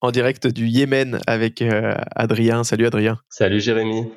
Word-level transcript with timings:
en 0.00 0.10
direct 0.10 0.46
du 0.46 0.66
Yémen 0.66 1.20
avec 1.26 1.62
euh, 1.62 1.94
Adrien. 2.14 2.64
Salut 2.64 2.86
Adrien. 2.86 3.18
Salut 3.28 3.60
Jérémy. 3.60 4.08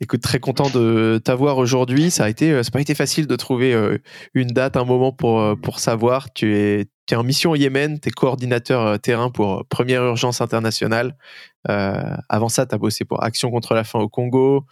Écoute, 0.00 0.20
très 0.20 0.40
content 0.40 0.70
de 0.70 1.20
t'avoir 1.22 1.58
aujourd'hui. 1.58 2.10
Ça 2.10 2.24
a 2.24 2.28
été, 2.28 2.52
euh, 2.52 2.62
pas 2.72 2.80
été 2.80 2.94
facile 2.94 3.26
de 3.26 3.36
trouver 3.36 3.74
euh, 3.74 3.98
une 4.34 4.48
date, 4.48 4.76
un 4.76 4.84
moment 4.84 5.12
pour 5.12 5.58
pour 5.60 5.78
savoir. 5.78 6.32
Tu 6.32 6.56
es, 6.56 6.86
tu 7.06 7.14
es 7.14 7.16
en 7.16 7.24
mission 7.24 7.52
au 7.52 7.56
Yémen, 7.56 8.00
tu 8.00 8.08
es 8.08 8.12
coordinateur 8.12 8.98
terrain 8.98 9.30
pour 9.30 9.64
Première 9.66 10.02
Urgence 10.04 10.40
Internationale. 10.40 11.16
avant 11.64 12.48
ça, 12.48 12.66
tu 12.66 12.74
as 12.74 12.78
bossé 12.78 13.04
pour 13.04 13.22
Action 13.22 13.50
contre 13.50 13.74
la 13.74 13.84
faim 13.84 14.00
au 14.00 14.08
Congo, 14.08 14.64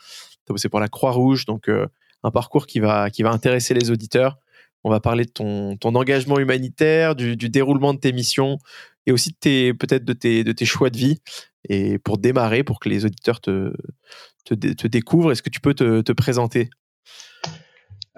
tu 0.47 0.51
as 0.51 0.55
bossé 0.55 0.69
pour 0.69 0.81
la 0.81 0.89
Croix-Rouge, 0.89 1.45
donc 1.45 1.69
un 1.69 2.31
parcours 2.31 2.67
qui 2.67 2.81
va, 2.81 3.11
qui 3.11 3.23
va 3.23 3.31
intéresser 3.31 3.75
les 3.75 3.91
auditeurs. 3.91 4.39
On 4.85 4.91
va 4.91 5.01
parler 5.01 5.25
de 5.25 5.31
ton, 5.31 5.77
ton 5.77 5.95
engagement 5.95 6.39
humanitaire, 6.39 7.17
du, 7.17 7.37
du 7.37 7.49
déroulement 7.49 7.95
de 7.95 7.99
tes 7.99 8.13
missions, 8.13 8.59
et 9.07 9.13
aussi 9.13 9.33
peut-être 9.33 10.05
de 10.05 10.13
tes, 10.13 10.45
de 10.45 10.53
tes 10.53 10.65
choix 10.65 10.91
de 10.91 10.97
vie. 10.97 11.21
Et 11.69 11.99
pour 11.99 12.19
démarrer, 12.19 12.63
pour 12.63 12.79
que 12.79 12.89
les 12.89 13.05
auditeurs 13.05 13.41
te, 13.41 13.73
te, 14.45 14.55
te 14.55 14.87
découvrent, 14.87 15.33
est-ce 15.33 15.43
que 15.43 15.51
tu 15.51 15.61
peux 15.61 15.75
te, 15.75 16.03
te 16.03 16.13
présenter? 16.13 16.69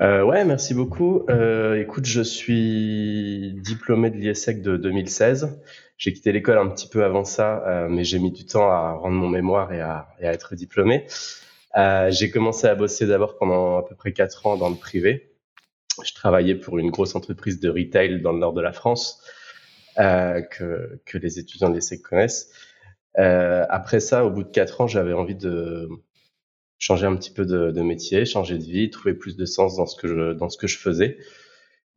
Euh, 0.00 0.22
ouais, 0.22 0.44
merci 0.44 0.74
beaucoup. 0.74 1.24
Euh, 1.30 1.80
écoute, 1.80 2.04
je 2.04 2.20
suis 2.20 3.54
diplômé 3.62 4.10
de 4.10 4.16
l'IESEC 4.16 4.60
de 4.60 4.76
2016. 4.76 5.58
J'ai 5.96 6.12
quitté 6.12 6.32
l'école 6.32 6.58
un 6.58 6.68
petit 6.68 6.88
peu 6.88 7.04
avant 7.04 7.24
ça, 7.24 7.64
euh, 7.66 7.88
mais 7.88 8.04
j'ai 8.04 8.18
mis 8.18 8.30
du 8.30 8.44
temps 8.44 8.70
à 8.70 8.92
rendre 8.92 9.16
mon 9.16 9.28
mémoire 9.28 9.72
et 9.72 9.80
à, 9.80 10.08
et 10.20 10.26
à 10.26 10.32
être 10.32 10.54
diplômé. 10.54 11.06
Euh, 11.76 12.10
j'ai 12.10 12.30
commencé 12.30 12.66
à 12.66 12.74
bosser 12.74 13.06
d'abord 13.06 13.38
pendant 13.38 13.78
à 13.78 13.82
peu 13.82 13.94
près 13.94 14.12
quatre 14.12 14.46
ans 14.46 14.56
dans 14.56 14.68
le 14.68 14.76
privé. 14.76 15.35
Je 16.04 16.14
travaillais 16.14 16.54
pour 16.54 16.78
une 16.78 16.90
grosse 16.90 17.14
entreprise 17.14 17.60
de 17.60 17.68
retail 17.68 18.20
dans 18.20 18.32
le 18.32 18.38
nord 18.38 18.52
de 18.52 18.60
la 18.60 18.72
France 18.72 19.22
euh, 19.98 20.42
que, 20.42 21.00
que 21.04 21.18
les 21.18 21.38
étudiants 21.38 21.70
de 21.70 21.74
l'ESSEC 21.74 22.02
connaissent. 22.02 22.50
Euh, 23.18 23.64
après 23.70 24.00
ça, 24.00 24.24
au 24.24 24.30
bout 24.30 24.42
de 24.42 24.50
quatre 24.50 24.80
ans, 24.80 24.86
j'avais 24.86 25.12
envie 25.12 25.34
de 25.34 25.88
changer 26.78 27.06
un 27.06 27.16
petit 27.16 27.32
peu 27.32 27.46
de, 27.46 27.70
de, 27.70 27.82
métier, 27.82 28.26
changer 28.26 28.58
de 28.58 28.64
vie, 28.64 28.90
trouver 28.90 29.14
plus 29.14 29.36
de 29.36 29.44
sens 29.46 29.76
dans 29.76 29.86
ce 29.86 29.96
que 29.96 30.08
je, 30.08 30.32
dans 30.32 30.50
ce 30.50 30.58
que 30.58 30.66
je 30.66 30.78
faisais. 30.78 31.18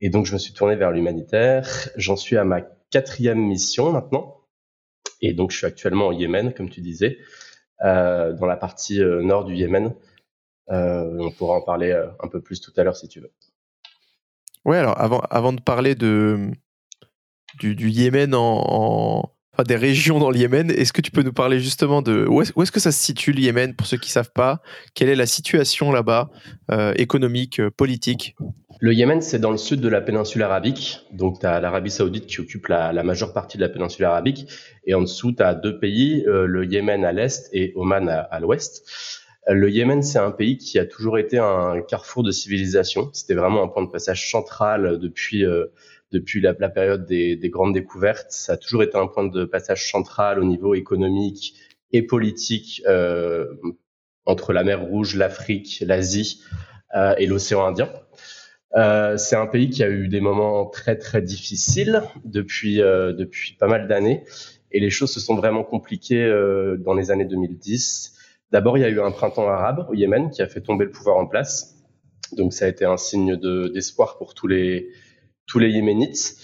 Et 0.01 0.09
donc, 0.09 0.25
je 0.25 0.33
me 0.33 0.37
suis 0.37 0.53
tourné 0.53 0.75
vers 0.75 0.91
l'humanitaire. 0.91 1.89
J'en 1.97 2.15
suis 2.15 2.37
à 2.37 2.45
ma 2.45 2.61
quatrième 2.61 3.39
mission 3.39 3.91
maintenant. 3.91 4.37
Et 5.21 5.33
donc, 5.33 5.51
je 5.51 5.57
suis 5.57 5.65
actuellement 5.65 6.07
au 6.07 6.13
Yémen, 6.13 6.53
comme 6.53 6.69
tu 6.69 6.79
disais, 6.79 7.17
euh, 7.83 8.31
dans 8.33 8.45
la 8.45 8.55
partie 8.55 9.01
euh, 9.01 9.21
nord 9.21 9.43
du 9.43 9.55
Yémen. 9.55 9.93
Euh, 10.71 11.17
on 11.19 11.31
pourra 11.31 11.55
en 11.55 11.61
parler 11.61 11.91
euh, 11.91 12.07
un 12.21 12.27
peu 12.27 12.41
plus 12.41 12.61
tout 12.61 12.71
à 12.77 12.83
l'heure 12.83 12.95
si 12.95 13.07
tu 13.07 13.19
veux. 13.19 13.31
Ouais, 14.65 14.77
alors 14.77 14.99
avant, 14.99 15.21
avant 15.29 15.53
de 15.53 15.61
parler 15.61 15.95
de, 15.95 16.51
du, 17.59 17.75
du 17.75 17.89
Yémen 17.89 18.35
en, 18.35 18.63
en, 18.67 19.31
enfin 19.53 19.63
des 19.63 19.75
régions 19.75 20.19
dans 20.19 20.31
le 20.31 20.37
Yémen. 20.37 20.71
Est-ce 20.71 20.93
que 20.93 21.01
tu 21.01 21.11
peux 21.11 21.23
nous 21.23 21.33
parler 21.33 21.59
justement 21.59 22.01
de 22.01 22.25
où 22.27 22.41
est-ce, 22.41 22.51
est-ce 22.59 22.71
que 22.71 22.79
ça 22.79 22.91
se 22.91 23.03
situe 23.03 23.31
le 23.31 23.39
Yémen 23.39 23.75
pour 23.75 23.87
ceux 23.87 23.97
qui 23.97 24.11
savent 24.11 24.31
pas? 24.33 24.61
Quelle 24.93 25.09
est 25.09 25.15
la 25.15 25.25
situation 25.25 25.91
là-bas, 25.91 26.29
euh, 26.71 26.93
économique, 26.97 27.59
euh, 27.59 27.69
politique? 27.69 28.35
Le 28.81 28.93
Yémen, 28.93 29.21
c'est 29.21 29.39
dans 29.39 29.51
le 29.51 29.57
sud 29.57 29.81
de 29.81 29.89
la 29.89 29.99
péninsule 29.99 30.41
arabique. 30.41 30.99
Donc, 31.11 31.41
tu 31.41 31.45
as 31.45 31.59
l'Arabie 31.59 31.91
saoudite 31.91 32.27
qui 32.27 32.39
occupe 32.39 32.67
la, 32.67 32.93
la, 32.93 33.03
majeure 33.03 33.33
partie 33.33 33.57
de 33.57 33.61
la 33.61 33.67
péninsule 33.67 34.05
arabique. 34.05 34.47
Et 34.85 34.93
en 34.93 35.01
dessous, 35.01 35.33
tu 35.33 35.43
as 35.43 35.53
deux 35.53 35.79
pays, 35.79 36.23
euh, 36.27 36.45
le 36.45 36.65
Yémen 36.65 37.03
à 37.03 37.11
l'est 37.11 37.49
et 37.51 37.73
Oman 37.75 38.07
à 38.07 38.39
l'ouest. 38.39 38.85
Le 39.47 39.69
Yémen, 39.69 40.03
c'est 40.03 40.19
un 40.19 40.31
pays 40.31 40.57
qui 40.57 40.77
a 40.77 40.85
toujours 40.85 41.17
été 41.17 41.37
un 41.39 41.81
carrefour 41.81 42.23
de 42.23 42.31
civilisation. 42.31 43.09
C'était 43.13 43.33
vraiment 43.33 43.63
un 43.63 43.67
point 43.67 43.83
de 43.83 43.89
passage 43.89 44.29
central 44.29 44.99
depuis 44.99 45.45
euh, 45.45 45.67
depuis 46.11 46.41
la, 46.41 46.53
période 46.53 47.05
des, 47.05 47.35
des, 47.35 47.49
grandes 47.49 47.73
découvertes. 47.73 48.31
Ça 48.31 48.53
a 48.53 48.57
toujours 48.57 48.81
été 48.81 48.97
un 48.97 49.07
point 49.07 49.27
de 49.27 49.45
passage 49.45 49.91
central 49.91 50.39
au 50.39 50.43
niveau 50.43 50.73
économique 50.73 51.53
et 51.91 52.01
politique 52.01 52.81
euh, 52.87 53.45
entre 54.25 54.53
la 54.53 54.63
mer 54.63 54.81
Rouge, 54.81 55.15
l'Afrique, 55.15 55.83
l'Asie 55.85 56.41
euh, 56.95 57.13
et 57.17 57.27
l'océan 57.27 57.65
Indien. 57.65 57.89
Euh, 58.75 59.17
c'est 59.17 59.35
un 59.35 59.47
pays 59.47 59.69
qui 59.69 59.83
a 59.83 59.89
eu 59.89 60.07
des 60.07 60.21
moments 60.21 60.67
très 60.67 60.95
très 60.95 61.21
difficiles 61.21 62.03
depuis 62.23 62.81
euh, 62.81 63.13
depuis 63.13 63.53
pas 63.53 63.67
mal 63.67 63.87
d'années 63.87 64.23
et 64.71 64.79
les 64.79 64.91
choses 64.91 65.11
se 65.11 65.19
sont 65.19 65.35
vraiment 65.35 65.63
compliquées 65.63 66.23
euh, 66.23 66.77
dans 66.77 66.93
les 66.93 67.09
années 67.09 67.25
2010. 67.25 68.13
D'abord, 68.51 68.77
il 68.77 68.81
y 68.81 68.83
a 68.83 68.89
eu 68.89 68.99
un 68.99 69.11
printemps 69.11 69.47
arabe 69.47 69.87
au 69.89 69.93
Yémen 69.93 70.31
qui 70.31 70.41
a 70.41 70.47
fait 70.47 70.61
tomber 70.61 70.85
le 70.85 70.91
pouvoir 70.91 71.17
en 71.17 71.27
place. 71.27 71.75
Donc 72.35 72.53
ça 72.53 72.65
a 72.65 72.67
été 72.67 72.85
un 72.85 72.97
signe 72.97 73.35
d'espoir 73.71 74.17
pour 74.17 74.33
tous 74.33 74.47
les 74.47 74.89
tous 75.47 75.59
les 75.59 75.69
Yéménites. 75.69 76.35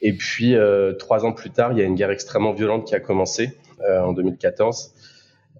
Et 0.00 0.14
puis, 0.14 0.54
euh, 0.54 0.92
trois 0.94 1.24
ans 1.24 1.32
plus 1.32 1.50
tard, 1.50 1.72
il 1.72 1.78
y 1.78 1.82
a 1.82 1.84
une 1.84 1.94
guerre 1.94 2.10
extrêmement 2.10 2.52
violente 2.52 2.86
qui 2.86 2.94
a 2.94 3.00
commencé 3.00 3.56
euh, 3.80 4.00
en 4.00 4.12
2014. 4.12 4.94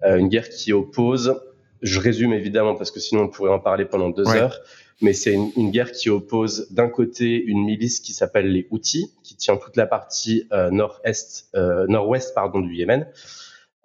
Euh, 0.03 0.17
une 0.17 0.27
guerre 0.27 0.49
qui 0.49 0.73
oppose, 0.73 1.41
je 1.81 1.99
résume 1.99 2.33
évidemment 2.33 2.75
parce 2.75 2.91
que 2.91 2.99
sinon 2.99 3.23
on 3.23 3.27
pourrait 3.29 3.51
en 3.51 3.59
parler 3.59 3.85
pendant 3.85 4.09
deux 4.09 4.27
ouais. 4.27 4.37
heures, 4.37 4.59
mais 5.01 5.13
c'est 5.13 5.33
une, 5.33 5.51
une, 5.55 5.71
guerre 5.71 5.91
qui 5.91 6.09
oppose 6.09 6.67
d'un 6.71 6.89
côté 6.89 7.41
une 7.43 7.63
milice 7.63 7.99
qui 7.99 8.13
s'appelle 8.13 8.51
les 8.51 8.67
Houthis, 8.71 9.13
qui 9.23 9.35
tient 9.35 9.57
toute 9.57 9.75
la 9.77 9.87
partie 9.87 10.47
euh, 10.51 10.69
nord-est, 10.69 11.49
euh, 11.55 11.85
nord-ouest 11.87 12.33
pardon 12.33 12.59
du 12.59 12.75
Yémen, 12.75 13.07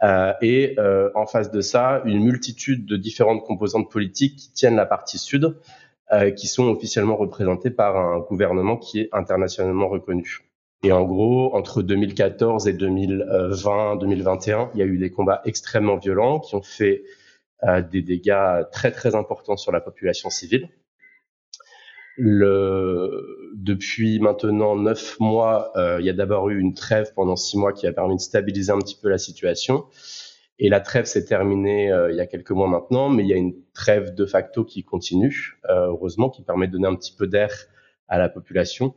euh, 0.03 0.33
et 0.41 0.77
en 1.15 1.27
face 1.27 1.51
de 1.51 1.61
ça 1.61 2.03
une 2.05 2.25
multitude 2.25 2.87
de 2.87 2.97
différentes 2.97 3.45
composantes 3.45 3.91
politiques 3.91 4.37
qui 4.37 4.53
tiennent 4.53 4.77
la 4.77 4.87
partie 4.87 5.19
sud, 5.19 5.57
euh, 6.13 6.33
qui 6.33 6.49
sont 6.49 6.65
officiellement 6.65 7.15
représentés 7.15 7.71
par 7.71 7.97
un 7.97 8.19
gouvernement 8.19 8.77
qui 8.77 8.99
est 8.99 9.09
internationalement 9.13 9.89
reconnu. 9.89 10.41
Et 10.83 10.91
en 10.91 11.05
gros, 11.05 11.55
entre 11.55 11.83
2014 11.83 12.67
et 12.67 12.73
2020, 12.73 13.95
2021, 13.95 14.73
il 14.75 14.81
y 14.81 14.83
a 14.83 14.87
eu 14.87 14.99
des 14.99 15.13
combats 15.13 15.41
extrêmement 15.45 15.99
violents 15.99 16.41
qui 16.41 16.57
ont 16.57 16.63
fait 16.63 17.05
euh, 17.63 17.81
des 17.81 18.03
dégâts 18.03 18.65
très 18.73 18.91
très 18.91 19.15
importants 19.15 19.57
sur 19.57 19.71
la 19.71 19.81
population 19.81 20.31
civile. 20.31 20.69
Le, 22.17 23.53
depuis 23.55 24.21
maintenant 24.21 24.77
neuf 24.77 25.19
mois, 25.21 25.73
euh, 25.77 25.99
il 26.01 26.07
y 26.07 26.11
a 26.11 26.13
d'abord 26.13 26.51
eu 26.51 26.59
une 26.59 26.75
trêve 26.75 27.13
pendant 27.15 27.37
six 27.37 27.57
mois 27.57 27.73
qui 27.73 27.87
a 27.87 27.93
permis 27.93 28.17
de 28.17 28.21
stabiliser 28.21 28.73
un 28.73 28.79
petit 28.79 28.99
peu 29.01 29.09
la 29.09 29.19
situation. 29.19 29.87
Et 30.59 30.69
la 30.69 30.81
trêve 30.81 31.07
s'est 31.07 31.25
terminée 31.25 31.91
euh, 31.91 32.11
il 32.11 32.17
y 32.17 32.21
a 32.21 32.27
quelques 32.27 32.51
mois 32.51 32.69
maintenant, 32.69 33.09
mais 33.09 33.23
il 33.23 33.29
y 33.29 33.33
a 33.33 33.37
une 33.37 33.55
trêve 33.73 34.15
de 34.15 34.27
facto 34.27 34.65
qui 34.65 34.85
continue, 34.85 35.59
euh, 35.71 35.87
heureusement, 35.87 36.29
qui 36.29 36.43
permet 36.43 36.67
de 36.67 36.73
donner 36.73 36.89
un 36.89 36.97
petit 36.97 37.15
peu 37.17 37.27
d'air 37.27 37.51
à 38.09 38.19
la 38.19 38.29
population. 38.29 38.95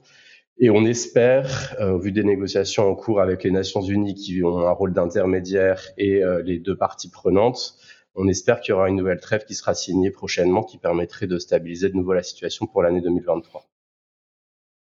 Et 0.59 0.69
on 0.69 0.85
espère, 0.85 1.75
euh, 1.79 1.91
au 1.91 1.99
vu 1.99 2.11
des 2.11 2.23
négociations 2.23 2.87
en 2.87 2.95
cours 2.95 3.21
avec 3.21 3.43
les 3.43 3.51
Nations 3.51 3.81
Unies 3.81 4.13
qui 4.13 4.43
ont 4.43 4.59
un 4.59 4.71
rôle 4.71 4.93
d'intermédiaire 4.93 5.81
et 5.97 6.23
euh, 6.23 6.43
les 6.43 6.59
deux 6.59 6.77
parties 6.77 7.09
prenantes, 7.09 7.75
on 8.15 8.27
espère 8.27 8.61
qu'il 8.61 8.71
y 8.71 8.73
aura 8.73 8.89
une 8.89 8.95
nouvelle 8.95 9.19
trêve 9.19 9.45
qui 9.45 9.55
sera 9.55 9.73
signée 9.73 10.11
prochainement 10.11 10.63
qui 10.63 10.77
permettrait 10.77 11.27
de 11.27 11.37
stabiliser 11.39 11.89
de 11.89 11.95
nouveau 11.95 12.13
la 12.13 12.23
situation 12.23 12.67
pour 12.67 12.83
l'année 12.83 13.01
2023. 13.01 13.65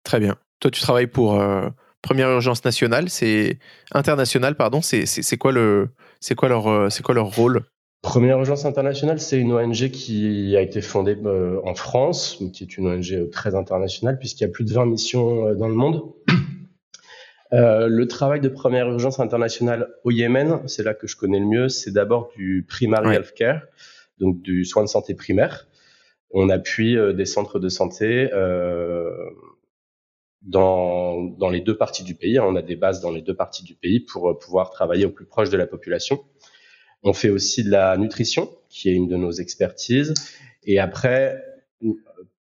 Très 0.03 0.19
bien. 0.19 0.35
Toi, 0.59 0.71
tu 0.71 0.81
travailles 0.81 1.07
pour 1.07 1.39
euh, 1.39 1.69
Première 2.01 2.29
Urgence 2.29 2.65
Nationale, 2.65 3.09
c'est 3.09 3.59
international, 3.93 4.55
pardon. 4.55 4.81
C'est 4.81 5.37
quoi 5.37 5.51
le, 5.51 5.89
c'est 6.19 6.35
quoi 6.35 6.49
leur, 6.49 6.67
euh, 6.67 6.89
quoi 7.03 7.15
leur 7.15 7.33
rôle? 7.33 7.63
Première 8.01 8.37
Urgence 8.37 8.65
Internationale, 8.65 9.21
c'est 9.21 9.37
une 9.37 9.53
ONG 9.53 9.89
qui 9.89 10.57
a 10.57 10.61
été 10.61 10.81
fondée 10.81 11.17
euh, 11.25 11.61
en 11.63 11.73
France, 11.73 12.43
qui 12.51 12.65
est 12.65 12.77
une 12.77 12.87
ONG 12.87 13.29
très 13.31 13.55
internationale 13.55 14.19
puisqu'il 14.19 14.43
y 14.43 14.47
a 14.47 14.49
plus 14.49 14.65
de 14.65 14.73
20 14.73 14.85
missions 14.85 15.53
dans 15.53 15.69
le 15.69 15.75
monde. 15.75 16.03
Euh, 17.53 17.87
le 17.87 18.07
travail 18.07 18.41
de 18.41 18.49
Première 18.49 18.89
Urgence 18.89 19.19
Internationale 19.19 19.93
au 20.03 20.11
Yémen, 20.11 20.61
c'est 20.67 20.83
là 20.83 20.93
que 20.95 21.05
je 21.05 21.15
connais 21.15 21.39
le 21.39 21.45
mieux, 21.45 21.69
c'est 21.69 21.91
d'abord 21.91 22.31
du 22.35 22.65
primary 22.67 23.09
ouais. 23.09 23.15
healthcare, 23.15 23.61
donc 24.19 24.41
du 24.41 24.65
soin 24.65 24.83
de 24.83 24.89
santé 24.89 25.13
primaire. 25.13 25.67
On 26.31 26.49
appuie 26.49 26.97
euh, 26.97 27.13
des 27.13 27.25
centres 27.25 27.59
de 27.59 27.69
santé 27.69 28.29
euh, 28.33 29.11
dans, 30.41 31.21
dans 31.21 31.49
les 31.49 31.61
deux 31.61 31.77
parties 31.77 32.03
du 32.03 32.15
pays. 32.15 32.39
On 32.39 32.55
a 32.55 32.63
des 32.63 32.75
bases 32.75 33.01
dans 33.01 33.11
les 33.11 33.21
deux 33.21 33.35
parties 33.35 33.63
du 33.63 33.75
pays 33.75 33.99
pour 33.99 34.39
pouvoir 34.39 34.71
travailler 34.71 35.05
au 35.05 35.11
plus 35.11 35.25
proche 35.25 35.51
de 35.51 35.57
la 35.57 35.67
population. 35.67 36.23
On 37.03 37.13
fait 37.13 37.29
aussi 37.29 37.63
de 37.63 37.69
la 37.69 37.97
nutrition, 37.97 38.49
qui 38.69 38.89
est 38.89 38.93
une 38.93 39.07
de 39.07 39.17
nos 39.17 39.31
expertises. 39.31 40.13
Et 40.63 40.79
après, 40.79 41.43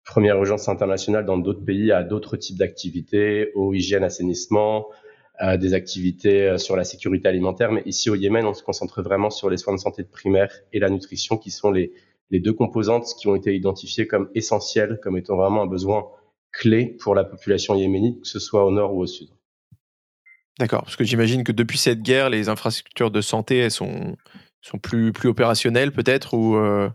première 0.04 0.36
urgence 0.36 0.68
internationale 0.68 1.24
dans 1.24 1.38
d'autres 1.38 1.64
pays 1.64 1.92
à 1.92 2.02
d'autres 2.02 2.36
types 2.36 2.58
d'activités, 2.58 3.50
eau, 3.54 3.72
hygiène, 3.72 4.04
assainissement, 4.04 4.88
des 5.58 5.74
activités 5.74 6.58
sur 6.58 6.76
la 6.76 6.84
sécurité 6.84 7.26
alimentaire. 7.26 7.72
Mais 7.72 7.82
ici 7.86 8.08
au 8.08 8.14
Yémen, 8.14 8.46
on 8.46 8.54
se 8.54 8.62
concentre 8.62 9.02
vraiment 9.02 9.30
sur 9.30 9.50
les 9.50 9.56
soins 9.56 9.74
de 9.74 9.80
santé 9.80 10.02
de 10.02 10.08
primaire 10.08 10.52
et 10.72 10.78
la 10.78 10.90
nutrition, 10.90 11.36
qui 11.36 11.50
sont 11.50 11.72
les, 11.72 11.92
les 12.30 12.40
deux 12.40 12.52
composantes 12.52 13.14
qui 13.18 13.26
ont 13.28 13.34
été 13.34 13.54
identifiées 13.54 14.06
comme 14.06 14.30
essentielles, 14.34 15.00
comme 15.02 15.16
étant 15.16 15.36
vraiment 15.36 15.62
un 15.62 15.66
besoin 15.66 16.06
clé 16.52 16.96
pour 17.00 17.14
la 17.14 17.24
population 17.24 17.74
yéménite, 17.74 18.22
que 18.22 18.28
ce 18.28 18.38
soit 18.38 18.64
au 18.64 18.70
nord 18.70 18.94
ou 18.94 19.00
au 19.00 19.06
sud. 19.06 19.28
D'accord, 20.58 20.82
parce 20.82 20.96
que 20.96 21.04
j'imagine 21.04 21.42
que 21.42 21.52
depuis 21.52 21.78
cette 21.78 22.02
guerre, 22.02 22.30
les 22.30 22.48
infrastructures 22.48 23.10
de 23.10 23.20
santé, 23.20 23.58
elles 23.58 23.72
sont, 23.72 24.16
sont 24.60 24.78
plus, 24.78 25.12
plus 25.12 25.28
opérationnelles 25.28 25.90
peut-être 25.90 26.34
ou 26.34 26.56
euh 26.56 26.88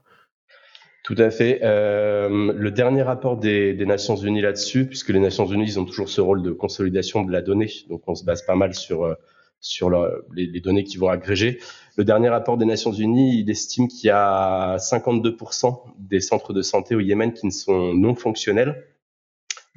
Tout 1.10 1.16
à 1.18 1.32
fait. 1.32 1.62
Euh, 1.64 2.54
le 2.54 2.70
dernier 2.70 3.02
rapport 3.02 3.36
des, 3.36 3.74
des 3.74 3.88
Nations 3.88 4.16
Unies 4.16 4.42
là-dessus, 4.42 4.86
puisque 4.86 5.10
les 5.10 5.20
Nations 5.20 5.48
Unies 5.48 5.66
ils 5.66 5.80
ont 5.80 5.86
toujours 5.86 6.08
ce 6.08 6.22
rôle 6.22 6.44
de 6.44 6.52
consolidation 6.52 7.24
de 7.24 7.32
la 7.32 7.42
donnée, 7.42 7.72
donc 7.90 8.04
on 8.06 8.14
se 8.14 8.24
base 8.24 8.44
pas 8.44 8.54
mal 8.54 8.76
sur, 8.76 9.06
euh, 9.06 9.16
sur 9.60 9.90
les, 9.90 10.46
les, 10.46 10.60
données 10.60 10.84
qui 10.84 10.98
vont 10.98 11.10
agréger. 11.10 11.62
Le 11.98 12.04
dernier 12.04 12.30
rapport 12.30 12.60
des 12.60 12.66
Nations 12.66 12.92
Unies, 12.92 13.40
il 13.40 13.50
estime 13.50 13.88
qu'il 13.88 14.06
y 14.06 14.12
a 14.12 14.78
52% 14.78 15.82
des 15.98 16.20
centres 16.20 16.54
de 16.54 16.62
santé 16.62 16.94
au 16.94 17.00
Yémen 17.00 17.34
qui 17.34 17.48
ne 17.48 17.52
sont 17.52 17.96
non 17.96 18.14
fonctionnels, 18.14 18.86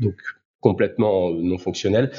donc 0.01 0.17
complètement 0.61 1.31
non 1.31 1.57
fonctionnels. 1.57 2.11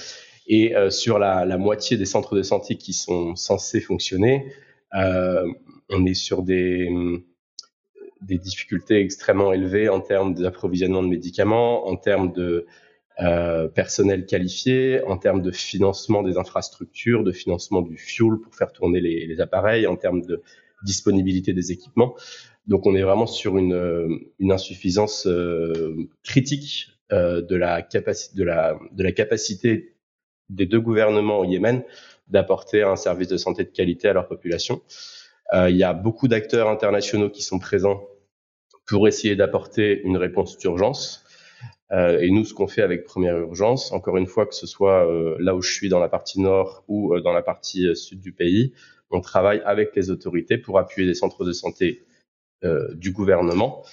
Et 0.48 0.76
euh, 0.76 0.90
sur 0.90 1.20
la, 1.20 1.46
la, 1.46 1.60
moitié 1.60 1.98
des 1.98 2.06
centres 2.06 2.36
de 2.36 2.42
santé 2.42 2.78
qui 2.78 2.94
sont 2.94 3.36
censés 3.36 3.80
fonctionner, 3.80 4.52
euh, 4.96 5.46
on 5.90 6.04
est 6.08 6.16
sur 6.16 6.42
des, 6.42 6.90
des 8.26 8.38
difficultés 8.38 9.00
extrêmement 9.00 9.54
élevées 9.54 9.90
en 9.90 10.00
termes 10.00 10.34
d'approvisionnement 10.34 11.04
de 11.04 11.10
médicaments, 11.10 11.88
en 11.88 11.96
termes 11.96 12.32
de 12.32 12.66
euh, 13.20 13.68
personnel 13.68 14.26
qualifié, 14.26 15.04
en 15.04 15.18
termes 15.18 15.42
de 15.42 15.52
financement 15.52 16.24
des 16.24 16.38
infrastructures, 16.38 17.24
de 17.24 17.32
financement 17.32 17.82
du 17.82 17.98
fuel 17.98 18.40
pour 18.42 18.56
faire 18.56 18.72
tourner 18.72 19.02
les, 19.02 19.40
appareils, 19.42 19.86
en 19.86 19.96
termes 19.96 20.22
de 20.22 20.42
disponibilité 20.84 21.54
des 21.54 21.72
équipements. 21.72 22.16
Donc 22.66 22.88
on 22.88 22.96
est 22.96 23.04
vraiment 23.04 23.28
sur 23.28 23.58
une, 23.58 24.20
une 24.40 24.52
insuffisance 24.52 25.28
euh, 25.28 25.96
critique 26.24 26.88
euh, 27.12 27.42
de, 27.42 27.56
la 27.56 27.82
de, 27.82 28.44
la, 28.44 28.80
de 28.92 29.04
la 29.04 29.12
capacité 29.12 29.96
des 30.50 30.66
deux 30.66 30.80
gouvernements 30.80 31.40
au 31.40 31.46
Yémen 31.46 31.84
d'apporter 32.30 32.82
un 32.82 32.96
service 32.96 33.28
de 33.28 33.38
santé 33.38 33.64
de 33.64 33.70
qualité 33.70 34.08
à 34.08 34.14
leur 34.14 34.28
population. 34.28 34.82
Il 35.68 35.76
y 35.78 35.84
a 35.84 35.94
beaucoup 35.94 36.28
d'acteurs 36.28 36.68
internationaux 36.68 37.30
qui 37.30 37.44
sont 37.44 37.60
présents 37.60 38.02
pour 38.86 39.08
essayer 39.08 39.36
d'apporter 39.36 40.02
une 40.04 40.18
réponse 40.18 40.58
d'urgence. 40.58 41.24
Euh, 41.92 42.20
et 42.20 42.32
nous, 42.32 42.44
ce 42.44 42.54
qu'on 42.54 42.68
fait 42.68 42.82
avec 42.82 43.04
Première 43.04 43.38
Urgence, 43.38 43.92
encore 43.92 44.18
une 44.18 44.26
fois, 44.26 44.46
que 44.46 44.56
ce 44.56 44.66
soit 44.66 45.08
euh, 45.08 45.38
là 45.40 45.56
où 45.56 45.62
je 45.62 45.72
suis 45.72 45.90
dans 45.90 46.00
la 46.00 46.10
partie 46.10 46.42
nord 46.42 46.84
ou 46.88 47.14
euh, 47.14 47.22
dans 47.22 47.34
la 47.34 47.44
partie 47.44 47.96
sud 47.96 48.20
du 48.20 48.34
pays, 48.34 48.74
on 49.12 49.22
travaille 49.22 49.62
avec 49.64 49.96
les 49.96 50.10
autorités 50.10 50.58
pour 50.58 50.80
appuyer 50.80 51.08
des 51.08 51.14
centres 51.14 51.46
de 51.46 51.54
santé 51.54 52.04
du 52.94 53.12
gouvernement 53.12 53.84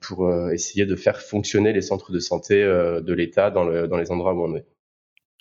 pour 0.00 0.32
essayer 0.52 0.86
de 0.86 0.94
faire 0.94 1.20
fonctionner 1.20 1.72
les 1.72 1.82
centres 1.82 2.12
de 2.12 2.20
santé 2.20 2.62
de 2.62 3.12
l'État 3.12 3.50
dans, 3.50 3.64
le, 3.64 3.88
dans 3.88 3.98
les 3.98 4.12
endroits 4.12 4.32
où 4.32 4.44
on 4.44 4.56
est. 4.56 4.64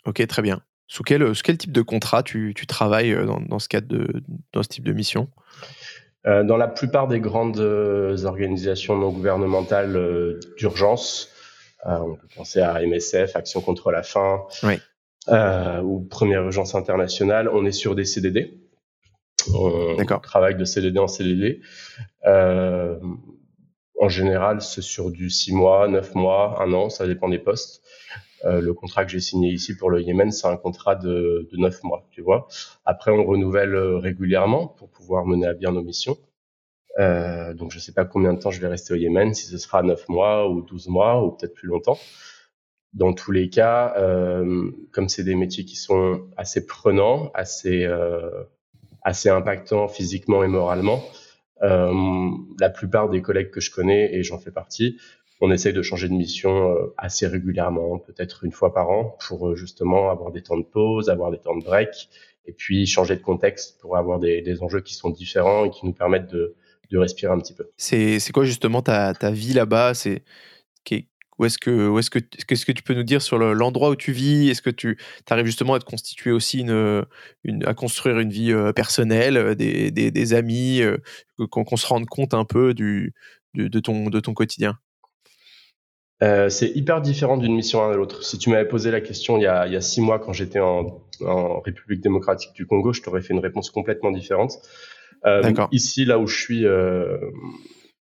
Ok, 0.05 0.25
très 0.25 0.41
bien. 0.41 0.61
Sous 0.87 1.03
quel, 1.03 1.31
type 1.57 1.71
de 1.71 1.83
contrat 1.83 2.23
tu, 2.23 2.53
travailles 2.67 3.15
dans, 3.47 3.59
ce 3.59 3.69
cadre 3.69 4.07
dans 4.51 4.63
ce 4.63 4.67
type 4.67 4.83
de 4.83 4.91
mission? 4.91 5.29
Dans 6.25 6.57
la 6.57 6.67
plupart 6.67 7.07
des 7.07 7.21
grandes 7.21 7.59
euh, 7.59 8.25
organisations 8.25 8.97
non 8.97 9.11
gouvernementales 9.11 9.95
euh, 9.95 10.39
d'urgence, 10.57 11.29
euh, 11.85 11.97
on 11.97 12.15
peut 12.15 12.27
penser 12.35 12.59
à 12.59 12.81
MSF, 12.85 13.37
Action 13.37 13.61
contre 13.61 13.91
la 13.91 14.03
faim, 14.03 14.43
oui. 14.63 14.79
ou 15.81 16.01
Première 16.01 16.43
Urgence 16.43 16.75
Internationale, 16.75 17.49
on 17.53 17.65
est 17.65 17.71
sur 17.71 17.95
des 17.95 18.03
CDD. 18.03 18.59
On 19.53 19.95
travaille 20.21 20.55
de 20.55 20.65
CDD 20.65 20.99
en 20.99 21.07
CDD. 21.07 21.61
En 23.99 24.09
général, 24.09 24.61
c'est 24.61 24.81
sur 24.81 25.11
du 25.11 25.29
6 25.29 25.53
mois, 25.53 25.87
9 25.87 26.15
mois, 26.15 26.61
1 26.61 26.73
an, 26.73 26.89
ça 26.89 27.05
dépend 27.05 27.29
des 27.29 27.39
postes. 27.39 27.83
Euh, 28.45 28.61
le 28.61 28.73
contrat 28.73 29.03
que 29.03 29.11
j'ai 29.11 29.19
signé 29.19 29.51
ici 29.51 29.75
pour 29.75 29.89
le 29.89 30.01
Yémen, 30.01 30.31
c'est 30.31 30.47
un 30.47 30.55
contrat 30.55 30.95
de, 30.95 31.47
de 31.51 31.57
9 31.57 31.83
mois, 31.83 32.07
tu 32.11 32.21
vois. 32.21 32.47
Après, 32.85 33.11
on 33.11 33.25
renouvelle 33.25 33.75
euh, 33.75 33.97
régulièrement 33.97 34.67
pour 34.67 34.89
pouvoir 34.89 35.25
mener 35.25 35.47
à 35.47 35.53
bien 35.53 35.71
nos 35.73 35.83
missions. 35.83 36.17
Euh, 36.97 37.53
donc, 37.53 37.71
je 37.71 37.77
ne 37.77 37.81
sais 37.81 37.93
pas 37.93 38.05
combien 38.05 38.33
de 38.33 38.39
temps 38.39 38.51
je 38.51 38.61
vais 38.61 38.67
rester 38.67 38.93
au 38.93 38.97
Yémen, 38.97 39.33
si 39.33 39.45
ce 39.45 39.57
sera 39.57 39.83
9 39.83 40.07
mois 40.09 40.49
ou 40.49 40.61
12 40.61 40.87
mois 40.87 41.23
ou 41.23 41.31
peut-être 41.31 41.53
plus 41.53 41.67
longtemps. 41.67 41.97
Dans 42.93 43.13
tous 43.13 43.31
les 43.31 43.49
cas, 43.49 43.93
euh, 43.97 44.71
comme 44.91 45.09
c'est 45.09 45.23
des 45.23 45.35
métiers 45.35 45.65
qui 45.65 45.75
sont 45.75 46.27
assez 46.37 46.65
prenants, 46.65 47.31
assez, 47.33 47.85
euh, 47.85 48.43
assez 49.03 49.29
impactants 49.29 49.87
physiquement 49.87 50.43
et 50.43 50.47
moralement, 50.47 51.03
la 51.61 52.69
plupart 52.69 53.09
des 53.09 53.21
collègues 53.21 53.51
que 53.51 53.61
je 53.61 53.71
connais, 53.71 54.13
et 54.13 54.23
j'en 54.23 54.39
fais 54.39 54.51
partie, 54.51 54.97
on 55.41 55.51
essaye 55.51 55.73
de 55.73 55.81
changer 55.81 56.09
de 56.09 56.13
mission 56.13 56.73
euh, 56.73 56.93
assez 56.97 57.25
régulièrement, 57.25 57.97
peut-être 57.97 58.43
une 58.43 58.51
fois 58.51 58.73
par 58.73 58.89
an, 58.89 59.17
pour 59.25 59.49
euh, 59.49 59.55
justement 59.55 60.09
avoir 60.11 60.31
des 60.31 60.41
temps 60.41 60.57
de 60.57 60.65
pause, 60.65 61.09
avoir 61.09 61.31
des 61.31 61.37
temps 61.37 61.55
de 61.55 61.63
break, 61.63 62.09
et 62.45 62.51
puis 62.51 62.85
changer 62.85 63.15
de 63.15 63.21
contexte 63.21 63.79
pour 63.79 63.95
avoir 63.95 64.19
des, 64.19 64.41
des 64.41 64.61
enjeux 64.61 64.81
qui 64.81 64.95
sont 64.95 65.09
différents 65.09 65.65
et 65.65 65.69
qui 65.69 65.85
nous 65.85 65.93
permettent 65.93 66.29
de, 66.29 66.55
de 66.91 66.97
respirer 66.97 67.31
un 67.31 67.39
petit 67.39 67.53
peu. 67.53 67.69
C'est 67.77 68.19
quoi 68.33 68.43
justement 68.43 68.81
ta, 68.81 69.13
ta 69.13 69.31
vie 69.31 69.53
là-bas? 69.53 69.93
C'est 69.93 70.23
où 71.39 71.45
est-ce 71.45 71.57
que 71.57 71.97
est-ce 71.97 72.09
que 72.09 72.19
qu'est-ce 72.19 72.65
que 72.65 72.71
tu 72.71 72.83
peux 72.83 72.93
nous 72.93 73.03
dire 73.03 73.21
sur 73.21 73.39
l'endroit 73.39 73.89
où 73.89 73.95
tu 73.95 74.11
vis? 74.11 74.49
Est-ce 74.49 74.61
que 74.61 74.69
tu 74.69 74.97
arrives 75.29 75.45
justement 75.45 75.73
à 75.73 75.79
te 75.79 75.85
constituer 75.85 76.31
aussi 76.31 76.59
une, 76.59 77.05
une 77.43 77.65
à 77.65 77.73
construire 77.73 78.19
une 78.19 78.29
vie 78.29 78.51
euh, 78.51 78.73
personnelle, 78.73 79.55
des, 79.55 79.89
des, 79.89 80.11
des 80.11 80.33
amis, 80.33 80.81
qu'on 81.49 81.63
qu 81.63 81.77
se 81.77 81.87
rende 81.87 82.05
compte 82.05 82.33
un 82.33 82.45
peu 82.45 82.73
du, 82.73 83.13
du 83.53 83.69
de 83.69 83.79
ton 83.79 84.09
de 84.09 84.19
ton 84.19 84.33
quotidien? 84.33 84.77
Euh, 86.21 86.49
c'est 86.49 86.69
hyper 86.75 87.01
différent 87.01 87.37
d'une 87.37 87.55
mission 87.55 87.81
à 87.81 87.95
l'autre. 87.95 88.23
Si 88.23 88.37
tu 88.37 88.49
m'avais 88.49 88.67
posé 88.67 88.91
la 88.91 88.99
question 88.99 89.37
il 89.37 89.43
y 89.43 89.47
a, 89.47 89.67
il 89.67 89.73
y 89.73 89.77
a 89.77 89.81
six 89.81 90.01
mois 90.01 90.19
quand 90.19 90.33
j'étais 90.33 90.59
en, 90.59 91.01
en, 91.21 91.59
République 91.61 92.01
démocratique 92.01 92.51
du 92.53 92.65
Congo, 92.65 92.91
je 92.91 93.01
t'aurais 93.01 93.21
fait 93.21 93.33
une 93.33 93.39
réponse 93.39 93.69
complètement 93.69 94.11
différente. 94.11 94.53
Euh, 95.25 95.41
ici, 95.71 96.05
là 96.05 96.19
où 96.19 96.27
je 96.27 96.37
suis, 96.37 96.65
euh, 96.65 97.17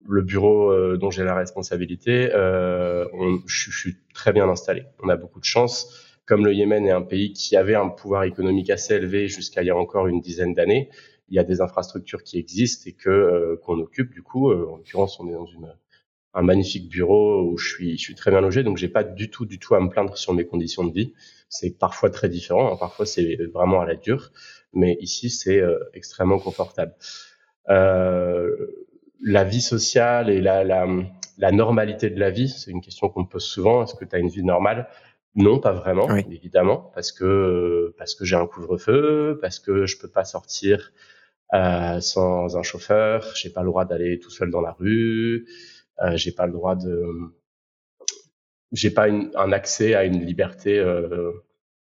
le 0.09 0.23
bureau 0.23 0.71
euh, 0.71 0.97
dont 0.97 1.11
j'ai 1.11 1.25
la 1.25 1.35
responsabilité, 1.35 2.31
euh, 2.33 3.07
on, 3.13 3.39
je, 3.47 3.71
suis 3.71 3.97
très 4.15 4.33
bien 4.33 4.49
installé. 4.49 4.85
On 5.03 5.09
a 5.09 5.17
beaucoup 5.17 5.41
de 5.41 5.45
chance. 5.45 6.17
Comme 6.27 6.45
le 6.45 6.55
Yémen 6.55 6.87
est 6.87 6.91
un 6.91 7.03
pays 7.03 7.33
qui 7.33 7.57
avait 7.57 7.75
un 7.75 7.89
pouvoir 7.89 8.25
économique 8.25 8.71
assez 8.71 8.95
élevé 8.95 9.29
jusqu'à 9.29 9.63
il 9.63 9.67
y 9.67 9.71
a 9.71 9.77
encore 9.77 10.07
une 10.07 10.21
dizaine 10.21 10.55
d'années, 10.55 10.91
il 11.29 11.37
y 11.37 11.39
a 11.39 11.45
des 11.45 11.61
infrastructures 11.61 12.23
qui 12.23 12.39
existent 12.39 12.89
et 12.89 12.93
que 12.93 13.11
euh, 13.11 13.57
qu'on 13.65 13.79
occupe. 13.79 14.13
Du 14.13 14.23
coup, 14.23 14.53
en 14.53 14.77
l'occurrence, 14.77 15.19
on 15.21 15.29
est 15.29 15.33
dans 15.33 15.47
une 15.47 15.73
un 16.35 16.43
magnifique 16.43 16.89
bureau 16.89 17.43
où 17.43 17.59
je 17.59 17.69
suis, 17.69 17.99
je 17.99 18.03
suis 18.03 18.15
très 18.15 18.31
bien 18.31 18.41
logé, 18.41 18.63
donc 18.63 18.77
j'ai 18.77 18.89
pas 18.89 19.05
du 19.05 19.31
tout, 19.31 19.47
du 19.47 19.59
tout 19.59 19.75
à 19.75 19.81
me 19.81 19.89
plaindre 19.89 20.17
sur 20.17 20.33
mes 20.33 20.47
conditions 20.47 20.85
de 20.85 20.93
vie. 20.93 21.13
C'est 21.49 21.77
parfois 21.77 22.11
très 22.11 22.29
différent, 22.29 22.73
hein, 22.73 22.77
parfois 22.79 23.07
c'est 23.07 23.37
vraiment 23.53 23.81
à 23.81 23.87
la 23.87 23.97
dure, 23.97 24.31
mais 24.73 24.97
ici 25.01 25.31
c'est 25.31 25.61
euh, 25.61 25.79
extrêmement 25.95 26.39
confortable. 26.39 26.95
Euh, 27.69 28.55
la 29.23 29.45
vie 29.45 29.61
sociale 29.61 30.31
et 30.31 30.41
la, 30.41 30.65
la, 30.65 30.87
la 31.39 31.53
normalité 31.53 32.11
de 32.11 32.19
la 32.19 32.31
vie, 32.31 32.49
c'est 32.49 32.71
une 32.71 32.81
question 32.81 33.09
qu'on 33.09 33.23
me 33.23 33.29
pose 33.29 33.45
souvent. 33.45 33.83
Est-ce 33.83 33.95
que 33.95 34.05
tu 34.05 34.17
as 34.17 34.19
une 34.19 34.29
vie 34.29 34.43
normale? 34.45 34.89
Non, 35.35 35.61
pas 35.61 35.73
vraiment, 35.73 36.07
oui. 36.07 36.25
évidemment, 36.31 36.91
parce 36.95 37.13
que 37.13 37.95
parce 37.97 38.15
que 38.17 38.25
j'ai 38.25 38.37
un 38.37 38.47
couvre-feu, 38.47 39.39
parce 39.41 39.61
que 39.61 39.87
je 39.87 39.97
peux 39.99 40.09
pas 40.11 40.25
sortir 40.25 40.93
euh, 41.55 42.01
sans 42.01 42.57
un 42.57 42.63
chauffeur, 42.63 43.25
j'ai 43.37 43.51
pas 43.51 43.63
le 43.63 43.69
droit 43.69 43.85
d'aller 43.85 44.19
tout 44.19 44.31
seul 44.31 44.51
dans 44.51 44.61
la 44.61 44.73
rue. 44.73 45.47
Euh, 46.03 46.17
j'ai 46.17 46.33
pas 46.33 46.47
le 46.47 46.53
droit 46.53 46.75
de, 46.75 47.03
j'ai 48.73 48.91
pas 48.91 49.07
une, 49.09 49.31
un 49.37 49.53
accès 49.53 49.95
à 49.95 50.05
une 50.05 50.25
liberté 50.25 50.79
euh, 50.79 51.31